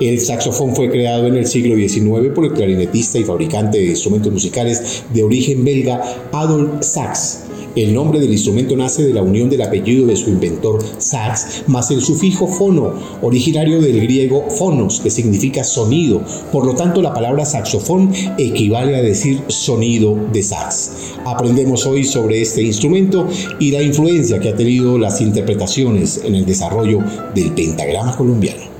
El 0.00 0.20
saxofón 0.20 0.74
fue 0.74 0.90
creado 0.90 1.26
en 1.26 1.36
el 1.36 1.46
siglo 1.46 1.76
XIX 1.76 2.32
por 2.34 2.44
el 2.44 2.52
clarinetista 2.52 3.18
y 3.18 3.24
fabricante 3.24 3.78
de 3.78 3.86
instrumentos 3.86 4.32
musicales 4.32 5.04
de 5.12 5.22
origen 5.22 5.64
belga 5.64 6.00
Adolf 6.32 6.82
Sax 6.82 7.43
el 7.76 7.92
nombre 7.92 8.20
del 8.20 8.32
instrumento 8.32 8.76
nace 8.76 9.04
de 9.04 9.14
la 9.14 9.22
unión 9.22 9.50
del 9.50 9.62
apellido 9.62 10.06
de 10.06 10.16
su 10.16 10.30
inventor 10.30 10.78
sax 10.98 11.64
más 11.66 11.90
el 11.90 12.00
sufijo 12.00 12.46
fono, 12.46 12.94
originario 13.22 13.80
del 13.80 14.00
griego 14.00 14.48
fonos, 14.50 15.00
que 15.00 15.10
significa 15.10 15.64
sonido. 15.64 16.22
Por 16.52 16.66
lo 16.66 16.74
tanto, 16.74 17.02
la 17.02 17.12
palabra 17.12 17.44
saxofón 17.44 18.12
equivale 18.38 18.96
a 18.96 19.02
decir 19.02 19.42
sonido 19.48 20.18
de 20.32 20.42
sax. 20.42 21.14
Aprendemos 21.24 21.86
hoy 21.86 22.04
sobre 22.04 22.40
este 22.40 22.62
instrumento 22.62 23.26
y 23.58 23.70
la 23.70 23.82
influencia 23.82 24.38
que 24.38 24.50
ha 24.50 24.56
tenido 24.56 24.98
las 24.98 25.20
interpretaciones 25.20 26.20
en 26.24 26.34
el 26.34 26.46
desarrollo 26.46 27.00
del 27.34 27.52
pentagrama 27.52 28.16
colombiano. 28.16 28.73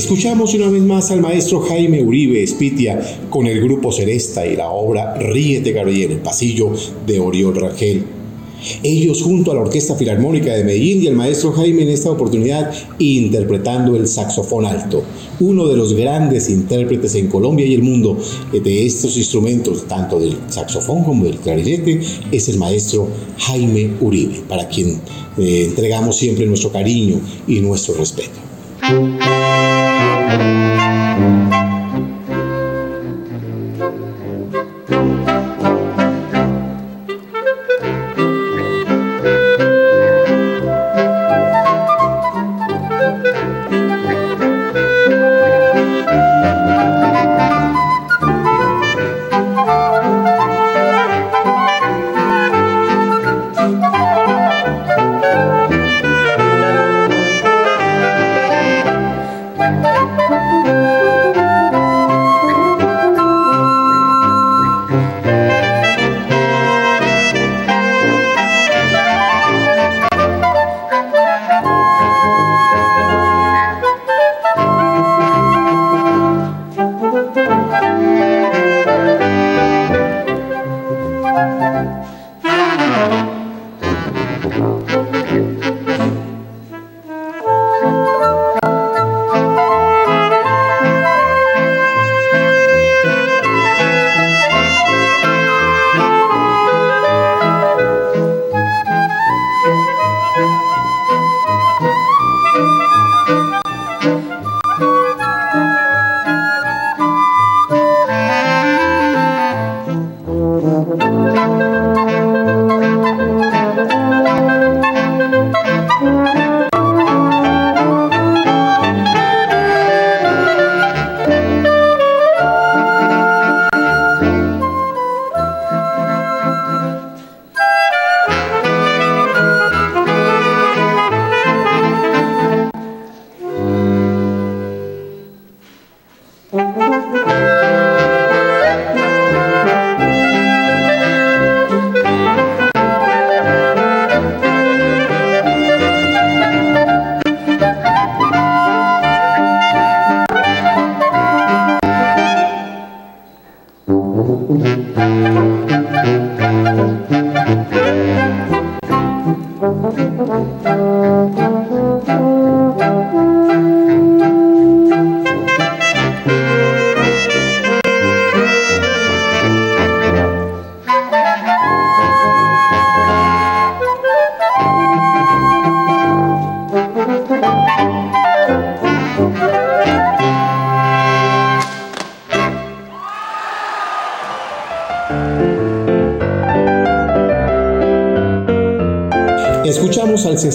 Escuchamos 0.00 0.54
una 0.54 0.68
vez 0.68 0.82
más 0.82 1.10
al 1.10 1.20
maestro 1.20 1.60
Jaime 1.60 2.02
Uribe 2.02 2.42
Espitia 2.42 2.98
con 3.28 3.46
el 3.46 3.60
grupo 3.60 3.92
Celesta 3.92 4.46
y 4.46 4.56
la 4.56 4.70
obra 4.70 5.14
Ríete 5.16 5.72
Gabriel 5.72 6.12
el 6.12 6.20
pasillo 6.20 6.72
de 7.06 7.20
Oriol 7.20 7.54
Rangel. 7.54 8.06
Ellos 8.82 9.20
junto 9.20 9.52
a 9.52 9.54
la 9.54 9.60
Orquesta 9.60 9.96
Filarmónica 9.96 10.54
de 10.54 10.64
Medellín 10.64 11.02
y 11.02 11.06
el 11.06 11.16
maestro 11.16 11.52
Jaime 11.52 11.82
en 11.82 11.90
esta 11.90 12.10
oportunidad 12.10 12.72
interpretando 12.98 13.94
el 13.94 14.08
saxofón 14.08 14.64
alto, 14.64 15.04
uno 15.38 15.68
de 15.68 15.76
los 15.76 15.92
grandes 15.92 16.48
intérpretes 16.48 17.14
en 17.16 17.28
Colombia 17.28 17.66
y 17.66 17.74
el 17.74 17.82
mundo 17.82 18.16
de 18.52 18.86
estos 18.86 19.18
instrumentos, 19.18 19.86
tanto 19.86 20.18
del 20.18 20.34
saxofón 20.48 21.04
como 21.04 21.24
del 21.24 21.36
clarinete, 21.40 22.00
es 22.32 22.48
el 22.48 22.56
maestro 22.56 23.06
Jaime 23.36 23.90
Uribe, 24.00 24.40
para 24.48 24.66
quien 24.66 24.98
eh, 25.36 25.66
entregamos 25.68 26.16
siempre 26.16 26.46
nuestro 26.46 26.72
cariño 26.72 27.20
y 27.46 27.60
nuestro 27.60 27.92
respeto. 27.96 28.40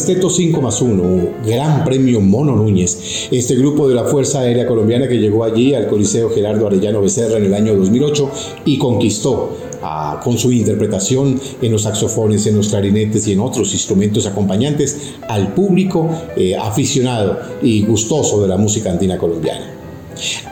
Sexteto 0.06 0.30
5 0.30 0.62
más 0.62 0.84
1, 0.84 1.30
Gran 1.48 1.84
Premio 1.84 2.22
Mono 2.22 2.56
Núñez, 2.56 3.28
este 3.32 3.56
grupo 3.56 3.90
de 3.90 3.96
la 3.96 4.04
Fuerza 4.04 4.42
Aérea 4.42 4.68
Colombiana 4.68 5.08
que 5.08 5.18
llegó 5.18 5.44
allí 5.44 5.74
al 5.74 5.88
Coliseo 5.88 6.30
Gerardo 6.30 6.68
Arellano 6.68 7.02
Becerra 7.02 7.38
en 7.38 7.46
el 7.46 7.54
año 7.56 7.76
2008 7.76 8.30
y 8.66 8.78
conquistó 8.78 9.58
ah, 9.82 10.22
con 10.24 10.38
su 10.38 10.52
interpretación 10.52 11.42
en 11.60 11.72
los 11.72 11.82
saxofones, 11.82 12.46
en 12.46 12.56
los 12.56 12.70
clarinetes 12.70 13.28
y 13.28 13.32
en 13.32 13.40
otros 13.40 13.74
instrumentos 13.74 14.28
acompañantes 14.28 15.16
al 15.28 15.56
público 15.56 16.08
eh, 16.38 16.56
aficionado 16.56 17.40
y 17.64 17.84
gustoso 17.84 18.40
de 18.44 18.48
la 18.48 18.58
música 18.58 18.92
andina 18.92 19.18
colombiana. 19.18 19.75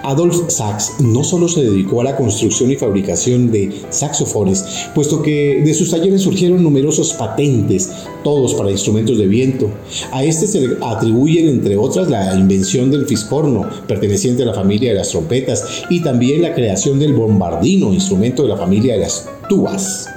Adolf 0.03 0.49
Sachs 0.49 0.93
no 0.99 1.24
solo 1.24 1.47
se 1.47 1.64
dedicó 1.64 2.01
a 2.01 2.03
la 2.03 2.16
construcción 2.16 2.72
y 2.72 2.76
fabricación 2.76 3.51
de 3.51 3.72
saxofones, 3.89 4.64
puesto 4.93 5.22
que 5.22 5.61
de 5.64 5.74
sus 5.74 5.91
talleres 5.91 6.22
surgieron 6.22 6.64
numerosos 6.64 7.14
patentes, 7.14 7.91
todos 8.24 8.53
para 8.53 8.72
instrumentos 8.72 9.18
de 9.18 9.28
viento. 9.28 9.70
A 10.11 10.24
este 10.24 10.47
se 10.47 10.61
le 10.61 10.78
atribuyen, 10.82 11.47
entre 11.47 11.78
otras, 11.78 12.09
la 12.09 12.36
invención 12.36 12.91
del 12.91 13.05
fiscorno, 13.05 13.68
perteneciente 13.88 14.43
a 14.43 14.47
la 14.47 14.53
familia 14.53 14.91
de 14.91 14.97
las 14.97 15.09
trompetas, 15.09 15.84
y 15.89 16.01
también 16.01 16.41
la 16.41 16.53
creación 16.53 16.99
del 16.99 17.14
bombardino, 17.14 17.93
instrumento 17.93 18.43
de 18.43 18.49
la 18.49 18.57
familia 18.57 18.93
de 18.93 19.01
las 19.01 19.30
tubas. 19.49 20.07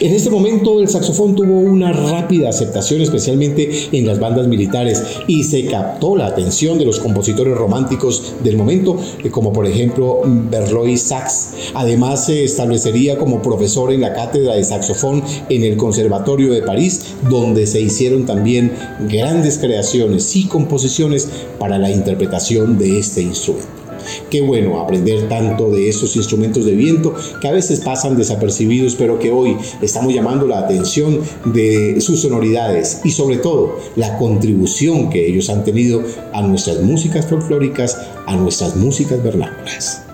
En 0.00 0.14
este 0.14 0.30
momento 0.30 0.80
el 0.80 0.88
saxofón 0.88 1.34
tuvo 1.34 1.60
una 1.60 1.92
rápida 1.92 2.48
aceptación 2.48 3.02
especialmente 3.02 3.88
en 3.92 4.06
las 4.06 4.18
bandas 4.18 4.46
militares 4.46 5.02
y 5.26 5.44
se 5.44 5.66
captó 5.66 6.16
la 6.16 6.26
atención 6.26 6.78
de 6.78 6.86
los 6.86 6.98
compositores 6.98 7.56
románticos 7.56 8.34
del 8.42 8.56
momento, 8.56 8.98
eh, 9.22 9.30
como 9.30 9.52
por 9.52 9.66
ejemplo 9.66 10.20
Berloy 10.24 10.96
Sax. 10.96 11.50
Además 11.74 12.26
se 12.26 12.44
establecería 12.44 13.18
como 13.18 13.42
profesor 13.42 13.92
en 13.92 14.00
la 14.00 14.14
cátedra 14.14 14.54
de 14.54 14.64
saxofón 14.64 15.22
en 15.48 15.64
el 15.64 15.76
Conservatorio 15.76 16.52
de 16.52 16.62
París, 16.62 17.14
donde 17.28 17.66
se 17.66 17.80
hicieron 17.80 18.24
también 18.24 18.72
grandes 19.08 19.58
creaciones 19.58 20.34
y 20.36 20.46
composiciones 20.46 21.28
para 21.58 21.78
la 21.78 21.90
interpretación 21.90 22.78
de 22.78 22.98
este 22.98 23.22
instrumento. 23.22 23.75
Qué 24.30 24.40
bueno 24.40 24.80
aprender 24.80 25.28
tanto 25.28 25.70
de 25.70 25.88
esos 25.88 26.16
instrumentos 26.16 26.64
de 26.64 26.72
viento 26.74 27.14
que 27.40 27.48
a 27.48 27.52
veces 27.52 27.80
pasan 27.80 28.16
desapercibidos, 28.16 28.96
pero 28.96 29.18
que 29.18 29.30
hoy 29.30 29.56
estamos 29.80 30.12
llamando 30.12 30.48
la 30.48 30.58
atención 30.58 31.20
de 31.44 32.00
sus 32.00 32.20
sonoridades 32.20 33.00
y 33.04 33.10
sobre 33.10 33.36
todo 33.36 33.78
la 33.94 34.18
contribución 34.18 35.10
que 35.10 35.28
ellos 35.28 35.48
han 35.48 35.64
tenido 35.64 36.02
a 36.32 36.42
nuestras 36.42 36.82
músicas 36.82 37.26
folclóricas, 37.26 37.96
a 38.26 38.36
nuestras 38.36 38.74
músicas 38.74 39.22
vernáculas. 39.22 40.05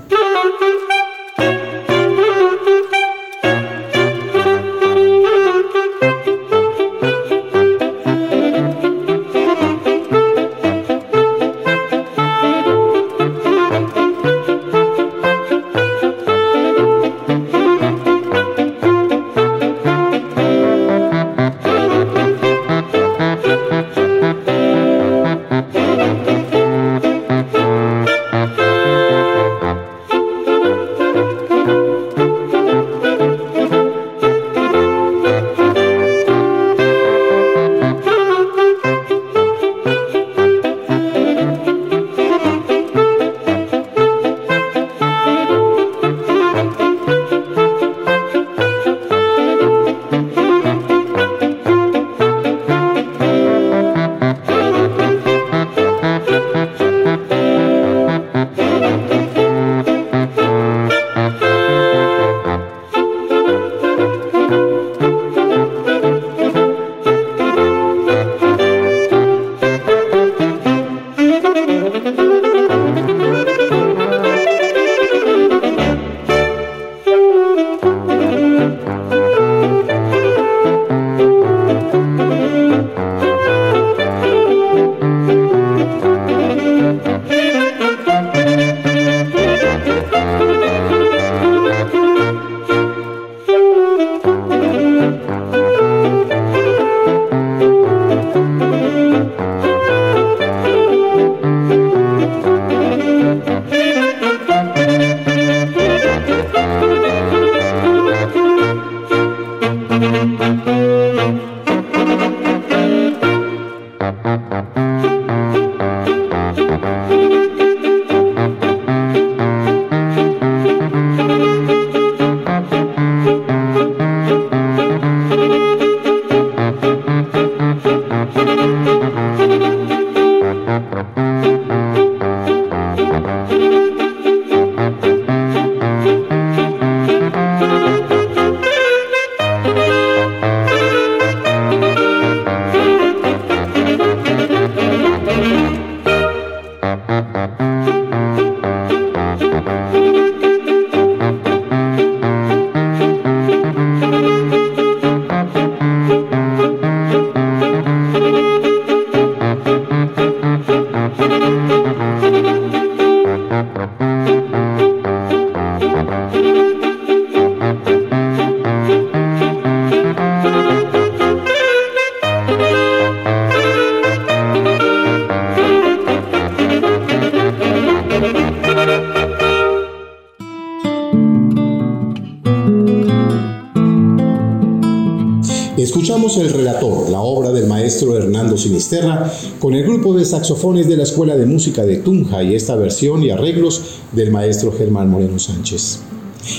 Saxofones 190.32 190.88
de 190.88 190.96
la 190.96 191.02
Escuela 191.02 191.36
de 191.36 191.44
Música 191.44 191.84
de 191.84 191.98
Tunja 191.98 192.42
y 192.42 192.54
esta 192.54 192.74
versión 192.74 193.22
y 193.22 193.28
arreglos 193.28 193.82
del 194.12 194.30
maestro 194.30 194.72
Germán 194.72 195.10
Moreno 195.10 195.38
Sánchez. 195.38 196.00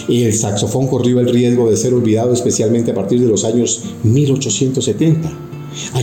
El 0.07 0.31
saxofón 0.31 0.85
corrió 0.85 1.19
el 1.19 1.27
riesgo 1.27 1.71
de 1.71 1.75
ser 1.75 1.95
olvidado 1.95 2.33
especialmente 2.33 2.91
a 2.91 2.93
partir 2.93 3.19
de 3.19 3.27
los 3.27 3.43
años 3.43 3.81
1870 4.03 5.42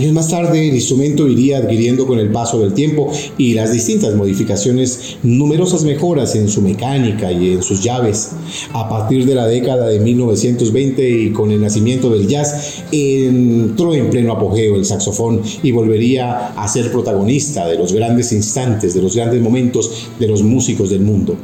Años 0.01 0.15
más 0.15 0.31
tarde, 0.31 0.67
el 0.67 0.75
instrumento 0.75 1.29
iría 1.29 1.59
adquiriendo 1.59 2.07
con 2.07 2.19
el 2.19 2.31
paso 2.33 2.59
del 2.59 2.73
tiempo 2.73 3.13
y 3.37 3.53
las 3.53 3.71
distintas 3.71 4.15
modificaciones 4.15 5.19
numerosas 5.23 5.85
mejoras 5.85 6.35
en 6.37 6.49
su 6.49 6.63
mecánica 6.63 7.31
y 7.31 7.53
en 7.53 7.63
sus 7.63 7.83
llaves. 7.83 8.31
A 8.73 8.89
partir 8.89 9.27
de 9.27 9.35
la 9.35 9.47
década 9.47 9.89
de 9.89 10.01
1920 10.01 11.07
y 11.07 11.33
con 11.33 11.51
el 11.51 11.61
nacimiento 11.61 12.09
del 12.09 12.27
jazz, 12.27 12.83
entró 12.91 13.93
en 13.93 14.09
pleno 14.09 14.33
apogeo 14.33 14.77
el 14.77 14.87
saxofón 14.87 15.43
y 15.63 15.71
volvería 15.71 16.55
a 16.57 16.67
ser 16.67 16.91
protagonista 16.91 17.69
de 17.69 17.77
los 17.77 17.93
grandes 17.93 18.33
instantes, 18.33 18.95
de 18.95 19.03
los 19.03 19.15
grandes 19.15 19.43
momentos 19.43 20.09
de 20.19 20.29
los 20.29 20.43
músicos 20.43 20.89
del 20.89 21.03
mundo 21.03 21.37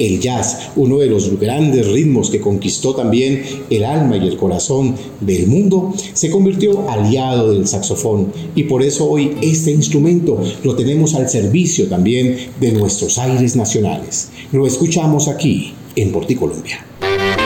el 0.00 0.18
jazz, 0.18 0.70
uno 0.74 0.98
de 0.98 1.06
los 1.06 1.38
grandes 1.38 1.86
ritmos 1.86 2.30
que 2.30 2.40
conquistó 2.40 2.94
también 2.94 3.42
el 3.70 3.84
alma 3.84 4.16
y 4.16 4.26
el 4.26 4.36
corazón 4.36 4.96
del 5.20 5.46
mundo, 5.46 5.94
se 6.14 6.30
convirtió 6.30 6.88
aliado 6.90 7.52
del 7.52 7.68
saxofón 7.68 8.32
y 8.56 8.64
por 8.64 8.82
eso 8.82 9.08
hoy 9.08 9.36
este 9.42 9.70
instrumento 9.70 10.42
lo 10.64 10.74
tenemos 10.74 11.14
al 11.14 11.28
servicio 11.28 11.86
también 11.86 12.36
de 12.58 12.72
nuestros 12.72 13.18
aires 13.18 13.54
nacionales. 13.54 14.30
Lo 14.50 14.66
escuchamos 14.66 15.28
aquí 15.28 15.74
en 15.94 16.10
Porticolombia. 16.10 16.84
la 17.00 17.39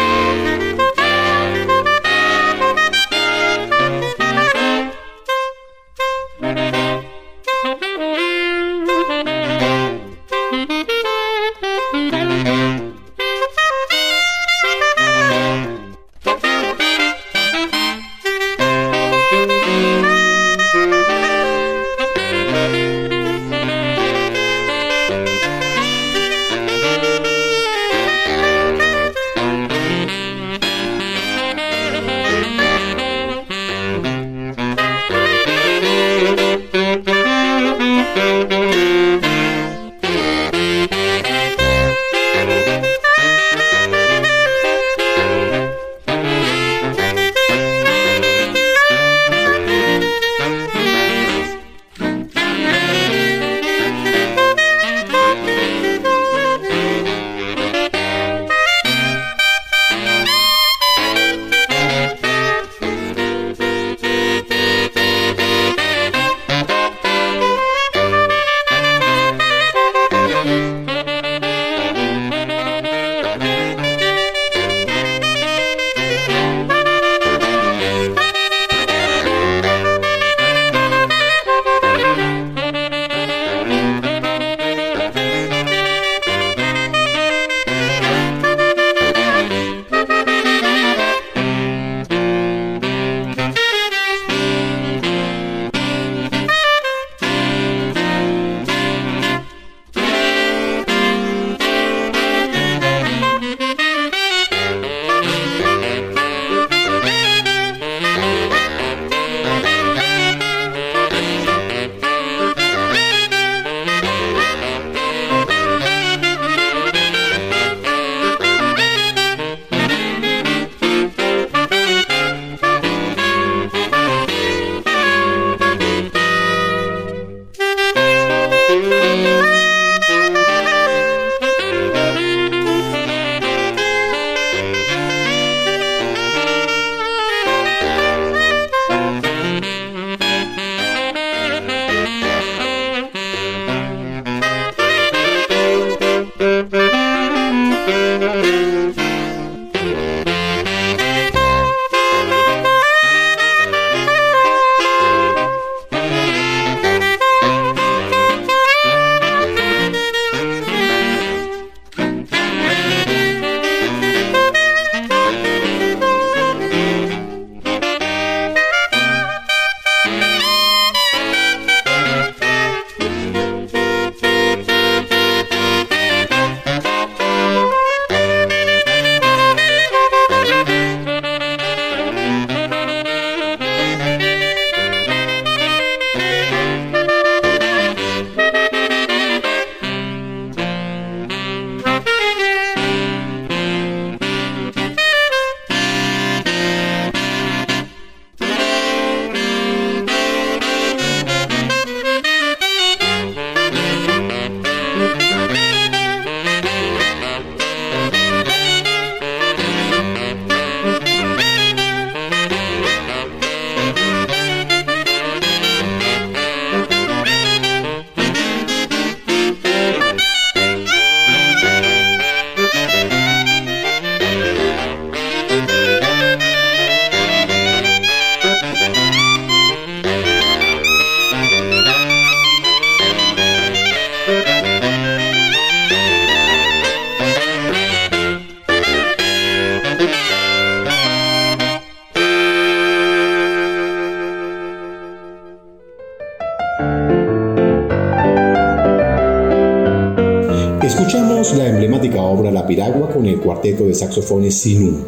con 253.25 253.33
el 253.33 253.41
cuarteto 253.41 253.87
de 253.87 253.95
saxofones 253.95 254.55
Sinú. 254.55 254.99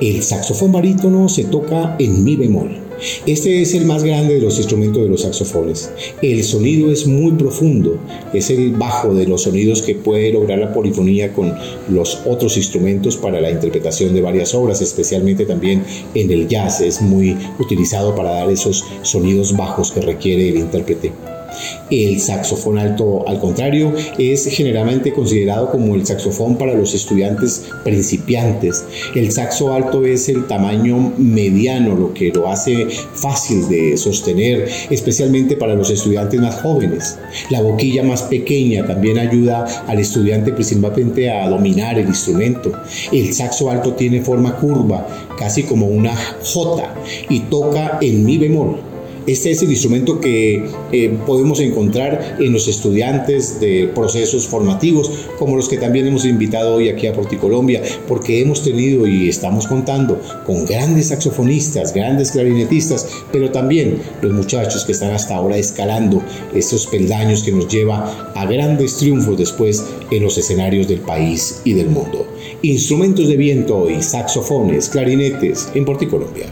El 0.00 0.22
saxofón 0.22 0.72
barítono 0.72 1.28
se 1.28 1.44
toca 1.44 1.96
en 1.98 2.24
mi 2.24 2.34
bemol. 2.34 2.78
Este 3.26 3.60
es 3.60 3.74
el 3.74 3.84
más 3.84 4.04
grande 4.04 4.34
de 4.34 4.40
los 4.40 4.56
instrumentos 4.56 5.02
de 5.02 5.10
los 5.10 5.20
saxofones. 5.20 5.90
El 6.22 6.42
sonido 6.44 6.90
es 6.90 7.06
muy 7.06 7.32
profundo, 7.32 7.98
es 8.32 8.48
el 8.48 8.72
bajo 8.72 9.14
de 9.14 9.26
los 9.26 9.42
sonidos 9.42 9.82
que 9.82 9.94
puede 9.94 10.32
lograr 10.32 10.58
la 10.58 10.72
polifonía 10.72 11.34
con 11.34 11.52
los 11.90 12.22
otros 12.24 12.56
instrumentos 12.56 13.18
para 13.18 13.40
la 13.42 13.50
interpretación 13.50 14.14
de 14.14 14.22
varias 14.22 14.54
obras, 14.54 14.80
especialmente 14.80 15.44
también 15.44 15.84
en 16.14 16.30
el 16.30 16.48
jazz. 16.48 16.80
Es 16.80 17.02
muy 17.02 17.36
utilizado 17.58 18.14
para 18.14 18.30
dar 18.30 18.50
esos 18.50 18.82
sonidos 19.02 19.54
bajos 19.54 19.92
que 19.92 20.00
requiere 20.00 20.48
el 20.48 20.56
intérprete. 20.56 21.12
El 21.90 22.20
saxofón 22.20 22.78
alto, 22.78 23.28
al 23.28 23.40
contrario, 23.40 23.92
es 24.18 24.46
generalmente 24.46 25.12
considerado 25.12 25.70
como 25.70 25.94
el 25.94 26.06
saxofón 26.06 26.56
para 26.56 26.74
los 26.74 26.94
estudiantes 26.94 27.66
principiantes. 27.84 28.84
El 29.14 29.32
saxo 29.32 29.72
alto 29.72 30.04
es 30.04 30.28
el 30.28 30.46
tamaño 30.46 31.12
mediano, 31.18 31.94
lo 31.94 32.14
que 32.14 32.30
lo 32.30 32.48
hace 32.48 32.86
fácil 33.14 33.68
de 33.68 33.96
sostener, 33.96 34.68
especialmente 34.90 35.56
para 35.56 35.74
los 35.74 35.90
estudiantes 35.90 36.40
más 36.40 36.60
jóvenes. 36.60 37.18
La 37.50 37.60
boquilla 37.60 38.02
más 38.02 38.22
pequeña 38.22 38.86
también 38.86 39.18
ayuda 39.18 39.64
al 39.86 39.98
estudiante 39.98 40.52
principalmente 40.52 41.30
a 41.30 41.48
dominar 41.48 41.98
el 41.98 42.08
instrumento. 42.08 42.72
El 43.12 43.32
saxo 43.34 43.70
alto 43.70 43.94
tiene 43.94 44.22
forma 44.22 44.56
curva, 44.56 45.06
casi 45.38 45.62
como 45.62 45.86
una 45.86 46.14
J, 46.16 46.94
y 47.28 47.40
toca 47.40 47.98
en 48.00 48.24
mi 48.24 48.38
bemol. 48.38 48.89
Este 49.26 49.50
es 49.50 49.62
el 49.62 49.70
instrumento 49.70 50.18
que 50.18 50.64
eh, 50.92 51.18
podemos 51.26 51.60
encontrar 51.60 52.36
en 52.40 52.52
los 52.52 52.68
estudiantes 52.68 53.60
de 53.60 53.90
procesos 53.94 54.46
formativos, 54.46 55.10
como 55.38 55.56
los 55.56 55.68
que 55.68 55.76
también 55.76 56.06
hemos 56.06 56.24
invitado 56.24 56.76
hoy 56.76 56.88
aquí 56.88 57.06
a 57.06 57.12
Porticolombia, 57.12 57.82
porque 58.08 58.40
hemos 58.40 58.62
tenido 58.62 59.06
y 59.06 59.28
estamos 59.28 59.66
contando 59.66 60.20
con 60.46 60.64
grandes 60.64 61.08
saxofonistas, 61.08 61.92
grandes 61.92 62.30
clarinetistas, 62.30 63.06
pero 63.30 63.50
también 63.50 63.98
los 64.22 64.32
muchachos 64.32 64.84
que 64.84 64.92
están 64.92 65.12
hasta 65.12 65.36
ahora 65.36 65.56
escalando 65.58 66.22
estos 66.54 66.86
peldaños 66.86 67.42
que 67.42 67.52
nos 67.52 67.68
lleva 67.68 68.32
a 68.34 68.46
grandes 68.46 68.96
triunfos 68.96 69.36
después 69.36 69.84
en 70.10 70.22
los 70.22 70.38
escenarios 70.38 70.88
del 70.88 71.00
país 71.00 71.60
y 71.64 71.74
del 71.74 71.88
mundo. 71.88 72.26
Instrumentos 72.62 73.28
de 73.28 73.36
viento 73.36 73.76
hoy, 73.76 74.02
saxofones, 74.02 74.88
clarinetes 74.88 75.68
en 75.74 75.84
Porticolombia. 75.84 76.46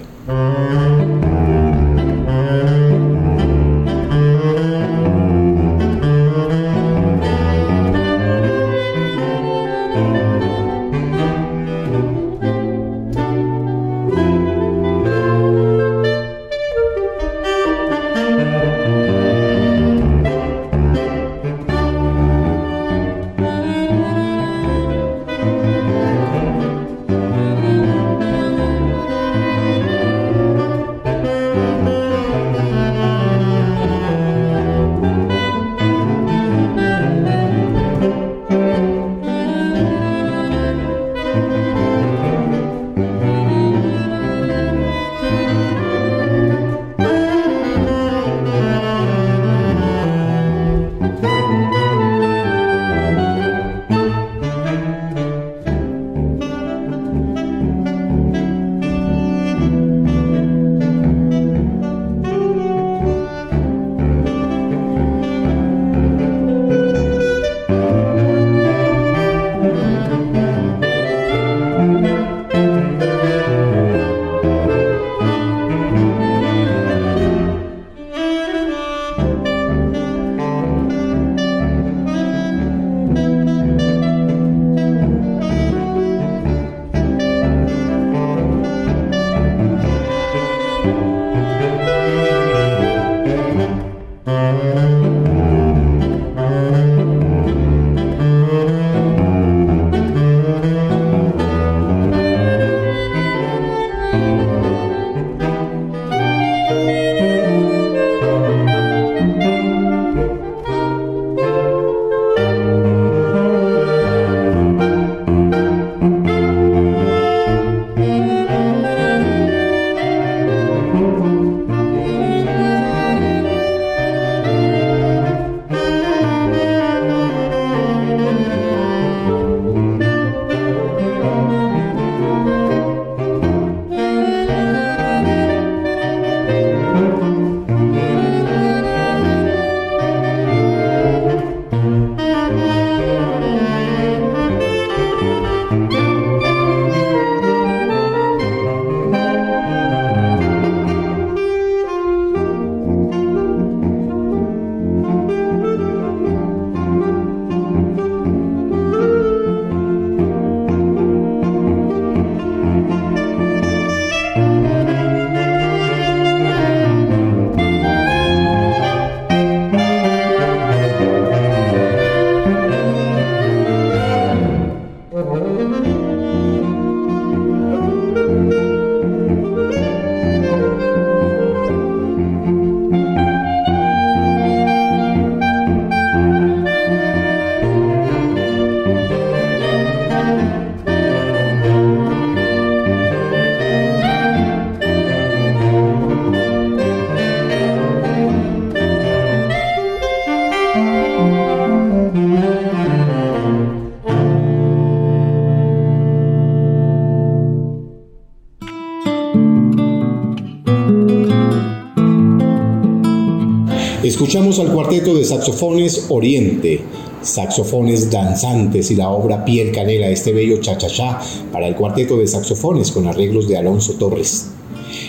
Escuchamos 214.29 214.59
al 214.59 214.75
cuarteto 214.75 215.15
de 215.15 215.25
saxofones 215.25 216.05
Oriente, 216.11 216.83
saxofones 217.23 218.11
danzantes 218.11 218.91
y 218.91 218.95
la 218.95 219.09
obra 219.09 219.43
Piel 219.43 219.73
Canela, 219.73 220.11
este 220.11 220.35
bello 220.35 220.61
cha-cha-cha 220.61 221.19
para 221.51 221.67
el 221.67 221.75
cuarteto 221.75 222.19
de 222.19 222.27
saxofones 222.27 222.93
con 222.93 223.07
arreglos 223.07 223.49
de 223.49 223.57
Alonso 223.57 223.95
Torres. 223.95 224.51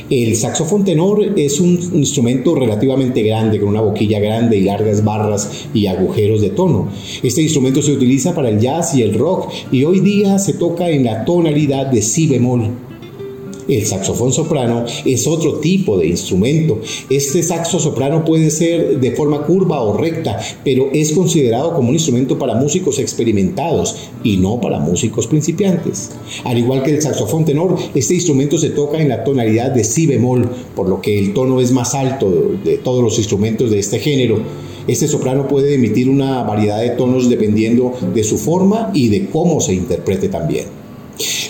El 0.10 0.38
saxofón 0.38 0.86
tenor 0.86 1.38
es 1.38 1.60
un 1.60 1.78
instrumento 1.96 2.56
relativamente 2.56 3.22
grande, 3.22 3.60
con 3.60 3.68
una 3.68 3.82
boquilla 3.82 4.22
grande 4.22 4.56
y 4.56 4.62
largas 4.62 5.04
barras 5.04 5.68
y 5.74 5.88
agujeros 5.88 6.40
de 6.40 6.52
tono. 6.52 6.88
Este 7.22 7.42
instrumento 7.42 7.82
se 7.82 7.92
utiliza 7.92 8.34
para 8.34 8.48
el 8.48 8.62
jazz 8.62 8.96
y 8.96 9.02
el 9.02 9.16
rock 9.16 9.52
y 9.70 9.84
hoy 9.84 10.00
día 10.00 10.40
se 10.40 10.54
toca 10.54 10.90
en 10.90 11.04
la 11.04 11.26
tonalidad 11.26 11.88
de 11.88 12.02
si 12.02 12.26
bemol. 12.28 12.89
El 13.70 13.86
saxofón 13.86 14.34
soprano 14.34 14.84
es 15.06 15.28
otro 15.28 15.60
tipo 15.60 15.96
de 16.00 16.08
instrumento. 16.08 16.80
Este 17.08 17.44
saxo 17.44 17.80
soprano 17.80 18.26
puede 18.26 18.50
ser 18.50 19.00
de 19.00 19.12
forma 19.12 19.44
curva 19.46 19.82
o 19.82 19.96
recta, 19.96 20.40
pero 20.66 20.90
es 20.92 21.12
considerado 21.12 21.76
como 21.76 21.90
un 21.90 21.94
instrumento 21.94 22.40
para 22.40 22.56
músicos 22.56 22.98
experimentados 22.98 24.10
y 24.24 24.38
no 24.38 24.60
para 24.60 24.80
músicos 24.80 25.28
principiantes. 25.28 26.10
Al 26.46 26.58
igual 26.58 26.82
que 26.82 26.96
el 26.96 27.02
saxofón 27.04 27.46
tenor, 27.46 27.76
este 27.94 28.16
instrumento 28.16 28.58
se 28.58 28.72
toca 28.72 29.00
en 29.00 29.08
la 29.08 29.24
tonalidad 29.24 29.70
de 29.70 29.84
si 29.84 30.08
bemol, 30.08 30.50
por 30.76 30.90
lo 30.90 31.00
que 31.00 31.20
el 31.20 31.36
tono 31.36 31.62
es 31.62 31.72
más 31.72 31.94
alto 31.94 32.32
de 32.64 32.78
todos 32.80 33.04
los 33.04 33.20
instrumentos 33.20 33.70
de 33.70 33.78
este 33.78 34.00
género. 34.00 34.40
Este 34.88 35.08
soprano 35.08 35.48
puede 35.48 35.76
emitir 35.76 36.10
una 36.10 36.42
variedad 36.42 36.82
de 36.82 36.90
tonos 36.90 37.30
dependiendo 37.30 37.94
de 38.16 38.24
su 38.24 38.40
forma 38.40 38.90
y 38.96 39.10
de 39.10 39.28
cómo 39.28 39.62
se 39.62 39.76
interprete 39.76 40.28
también. 40.28 40.79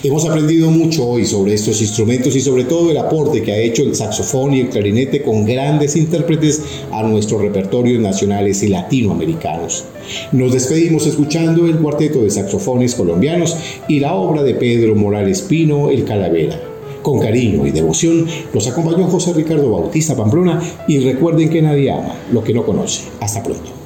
Hemos 0.01 0.25
aprendido 0.25 0.71
mucho 0.71 1.07
hoy 1.07 1.25
sobre 1.25 1.53
estos 1.53 1.79
instrumentos 1.81 2.35
y 2.35 2.41
sobre 2.41 2.63
todo 2.63 2.89
el 2.89 2.97
aporte 2.97 3.43
que 3.43 3.51
ha 3.51 3.57
hecho 3.57 3.83
el 3.83 3.95
saxofón 3.95 4.53
y 4.53 4.61
el 4.61 4.69
clarinete 4.69 5.21
con 5.21 5.45
grandes 5.45 5.95
intérpretes 5.95 6.63
a 6.91 7.03
nuestros 7.03 7.41
repertorios 7.41 8.01
nacionales 8.01 8.63
y 8.63 8.69
latinoamericanos. 8.69 9.85
Nos 10.31 10.53
despedimos 10.53 11.05
escuchando 11.05 11.67
el 11.67 11.77
cuarteto 11.77 12.23
de 12.23 12.31
saxofones 12.31 12.95
colombianos 12.95 13.55
y 13.87 13.99
la 13.99 14.15
obra 14.15 14.41
de 14.41 14.55
Pedro 14.55 14.95
Morales 14.95 15.43
Pino, 15.43 15.91
El 15.91 16.03
Calavera. 16.03 16.59
Con 17.03 17.19
cariño 17.19 17.67
y 17.67 17.71
devoción 17.71 18.25
los 18.53 18.67
acompañó 18.67 19.07
José 19.07 19.33
Ricardo 19.33 19.69
Bautista 19.69 20.15
Pamplona 20.15 20.61
y 20.87 20.97
recuerden 20.99 21.49
que 21.49 21.61
nadie 21.61 21.91
ama 21.91 22.15
lo 22.31 22.43
que 22.43 22.53
no 22.53 22.65
conoce. 22.65 23.03
Hasta 23.19 23.43
pronto. 23.43 23.78